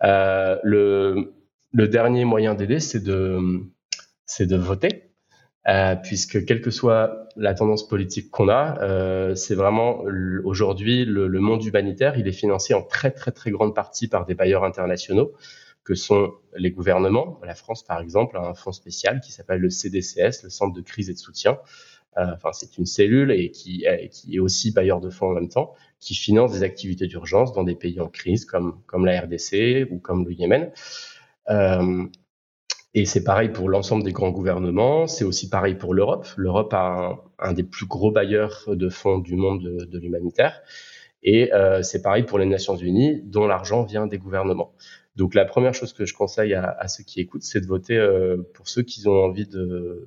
Le, 0.03 1.33
le 1.73 1.89
dernier 1.89 2.25
moyen 2.25 2.55
d'aider 2.55 2.81
c'est 2.81 3.03
de 3.03 3.39
c'est 4.27 4.47
de 4.47 4.57
voter 4.57 5.12
euh, 5.69 5.95
puisque 5.95 6.45
quelle 6.45 6.61
que 6.61 6.73
soit 6.73 7.29
la 7.37 7.55
tendance 7.55 7.87
politique 7.87 8.31
qu'on 8.31 8.49
a, 8.49 8.81
euh, 8.83 9.35
c'est 9.37 9.55
vraiment 9.55 10.03
aujourd'hui 10.45 11.05
le, 11.05 11.29
le, 11.29 11.41
monde 11.41 11.65
humanitaire, 11.65 12.19
il 12.19 12.27
est 12.27 12.33
financé 12.33 12.75
en 12.75 12.83
très 12.83 13.13
très 13.13 13.31
très 13.31 13.53
grande 13.53 13.73
partie 13.75 14.09
par 14.09 14.27
des 14.27 14.35
bailleurs 14.35 14.65
internationaux 14.65 15.33
que 15.85 15.95
sont 15.95 16.33
les 16.57 16.73
gouvernements. 16.73 17.41
La 17.45 17.55
France, 17.55 17.85
par 17.85 18.01
exemple, 18.01 18.37
a 18.37 18.41
un 18.41 18.55
fonds 18.55 18.73
spécial 18.73 19.21
qui 19.21 19.33
s'appelle 19.33 19.61
le 19.61 19.71
CDCS, 19.71 20.43
le 20.43 20.51
Centre 20.51 20.75
de 20.75 20.81
crise 20.81 21.11
et 21.11 21.13
de 21.13 21.19
soutien. 21.19 21.59
Euh, 22.19 22.27
enfin, 22.35 22.53
c'est 22.53 22.77
une 22.77 22.87
cellule 22.87 23.31
et 23.31 23.51
qui, 23.51 23.87
qui, 24.11 24.37
est 24.37 24.39
aussi 24.41 24.73
bailleur 24.73 25.01
de 25.01 25.11
fonds 25.11 25.31
en 25.31 25.35
même 25.35 25.49
temps, 25.49 25.75
qui 25.99 26.15
finance 26.15 26.53
des 26.53 26.63
activités 26.65 27.07
d'urgence 27.07 27.53
dans 27.53 27.65
des 27.65 27.75
pays 27.75 28.01
en 28.01 28.09
crise 28.09 28.45
comme 28.45 28.81
comme 28.87 29.07
la 29.07 29.21
RDC 29.21 29.89
ou 29.91 29.99
comme 29.99 30.25
le 30.25 30.33
Yémen. 30.33 30.71
Euh, 31.51 32.05
et 32.95 33.07
c'est 33.07 33.25
pareil 33.25 33.49
pour 33.49 33.71
l'ensemble 33.71 34.03
des 34.05 34.13
grands 34.13 34.31
gouvernements, 34.31 35.07
c'est 35.07 35.25
aussi 35.25 35.49
pareil 35.49 35.77
pour 35.77 35.95
l'Europe. 35.95 36.27
L'Europe 36.37 36.75
a 36.75 37.23
un, 37.39 37.53
des 37.55 37.63
plus 37.63 37.87
gros 37.87 38.11
bailleurs 38.11 38.65
de 38.69 38.89
fonds 38.91 39.19
du 39.19 39.35
monde 39.35 39.63
de, 39.63 39.99
l'humanitaire. 39.99 40.61
Et 41.23 41.55
euh, 41.55 41.83
c'est 41.83 42.03
pareil 42.03 42.25
pour 42.25 42.39
les 42.39 42.45
Nations 42.45 42.77
Unies, 42.77 43.23
dont 43.25 43.47
l'argent 43.47 43.85
vient 43.85 44.07
des 44.07 44.19
gouvernements. 44.19 44.75
Donc 45.17 45.35
la 45.35 45.47
première 45.47 45.73
chose 45.73 45.95
que 45.95 46.05
je 46.05 46.13
conseille 46.15 46.53
à, 46.55 46.87
ceux 46.89 47.05
qui 47.05 47.21
écoutent, 47.21 47.45
c'est 47.45 47.61
de 47.61 47.67
voter 47.67 47.97
euh, 47.97 48.37
pour 48.55 48.69
ceux 48.69 48.83
qui 48.83 49.07
ont 49.09 49.25
envie 49.25 49.47
de... 49.47 50.07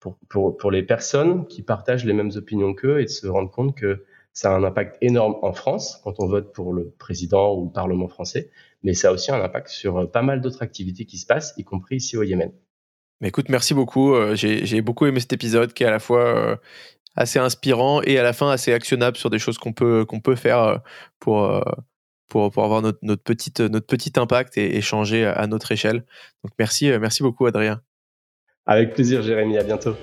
Pour, 0.00 0.18
pour, 0.28 0.56
pour 0.56 0.70
les 0.70 0.84
personnes 0.84 1.46
qui 1.48 1.62
partagent 1.62 2.04
les 2.04 2.12
mêmes 2.12 2.30
opinions 2.36 2.74
qu'eux 2.74 3.00
et 3.00 3.04
de 3.04 3.10
se 3.10 3.26
rendre 3.26 3.50
compte 3.50 3.74
que 3.76 4.04
ça 4.36 4.52
a 4.52 4.54
un 4.54 4.64
impact 4.64 4.98
énorme 5.00 5.36
en 5.40 5.54
France 5.54 5.98
quand 6.04 6.20
on 6.20 6.26
vote 6.28 6.52
pour 6.52 6.74
le 6.74 6.90
président 6.98 7.54
ou 7.54 7.64
le 7.64 7.72
Parlement 7.72 8.06
français, 8.06 8.50
mais 8.82 8.92
ça 8.92 9.08
a 9.08 9.12
aussi 9.12 9.32
un 9.32 9.42
impact 9.42 9.68
sur 9.68 9.96
euh, 9.96 10.06
pas 10.06 10.20
mal 10.20 10.42
d'autres 10.42 10.62
activités 10.62 11.06
qui 11.06 11.16
se 11.16 11.24
passent, 11.24 11.54
y 11.56 11.64
compris 11.64 11.96
ici 11.96 12.18
au 12.18 12.22
Yémen. 12.22 12.52
Mais 13.22 13.28
écoute, 13.28 13.48
merci 13.48 13.72
beaucoup. 13.72 14.14
Euh, 14.14 14.34
j'ai 14.34 14.82
beaucoup 14.82 15.06
aimé 15.06 15.20
cet 15.20 15.32
épisode 15.32 15.72
qui 15.72 15.84
est 15.84 15.86
à 15.86 15.90
la 15.90 16.00
fois 16.00 16.20
euh, 16.20 16.56
assez 17.14 17.38
inspirant 17.38 18.02
et 18.02 18.18
à 18.18 18.22
la 18.22 18.34
fin 18.34 18.50
assez 18.50 18.74
actionnable 18.74 19.16
sur 19.16 19.30
des 19.30 19.38
choses 19.38 19.56
qu'on 19.56 19.72
peut, 19.72 20.04
qu'on 20.04 20.20
peut 20.20 20.36
faire 20.36 20.82
pour, 21.18 21.64
pour, 22.28 22.50
pour 22.50 22.62
avoir 22.62 22.82
notre, 22.82 22.98
notre, 23.00 23.22
petite, 23.22 23.60
notre 23.60 23.86
petit 23.86 24.12
impact 24.16 24.58
et, 24.58 24.76
échanger 24.76 25.24
à 25.24 25.46
notre 25.46 25.72
échelle. 25.72 26.04
Donc 26.44 26.52
merci, 26.58 26.90
merci 27.00 27.22
beaucoup 27.22 27.46
Adrien. 27.46 27.80
Avec 28.66 28.92
plaisir 28.92 29.22
Jérémy, 29.22 29.56
à 29.56 29.62
bientôt. 29.62 29.96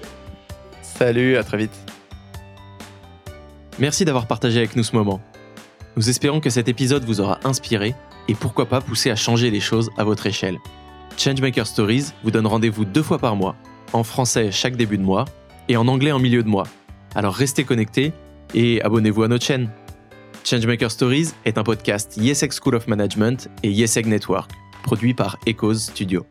Salut, 0.82 1.38
à 1.38 1.44
très 1.44 1.58
vite. 1.58 1.83
Merci 3.80 4.06
d'avoir 4.06 4.28
partagé 4.28 4.60
avec 4.60 4.76
nous 4.76 4.84
ce 4.84 4.96
moment. 4.96 5.20
Nous 5.96 6.10
espérons 6.10 6.40
que 6.40 6.50
cet 6.50 6.68
épisode 6.68 7.04
vous 7.06 7.22
aura 7.22 7.40
inspiré 7.44 7.96
et 8.28 8.36
pourquoi 8.36 8.68
pas 8.68 8.82
poussé 8.82 9.10
à 9.10 9.16
changer 9.16 9.50
les 9.50 9.60
choses 9.60 9.90
à 9.98 10.04
votre 10.04 10.28
échelle. 10.28 10.60
Changemaker 11.18 11.66
Stories 11.66 12.08
vous 12.24 12.32
donne 12.32 12.48
rendez-vous 12.48 12.86
deux 12.86 13.04
fois 13.04 13.20
par 13.20 13.36
mois, 13.36 13.56
en 13.92 14.04
français 14.04 14.52
chaque 14.52 14.76
début 14.76 14.98
de 14.98 15.04
mois 15.04 15.26
et 15.70 15.78
en 15.78 15.88
anglais 15.88 16.12
en 16.12 16.20
milieu 16.20 16.44
de 16.44 16.50
mois. 16.50 16.68
Alors 17.16 17.34
restez 17.34 17.64
connectés 17.64 18.14
et 18.54 18.82
abonnez-vous 18.82 19.24
à 19.24 19.28
notre 19.28 19.46
chaîne. 19.46 19.70
Changemaker 20.44 20.92
Stories 20.92 21.30
est 21.46 21.58
un 21.58 21.64
podcast 21.64 22.18
YesEg 22.18 22.52
School 22.52 22.76
of 22.76 22.88
Management 22.88 23.50
et 23.64 23.72
YesEg 23.72 24.08
Network, 24.08 24.52
produit 24.84 25.14
par 25.14 25.38
Echoes 25.46 25.76
Studio. 25.76 26.26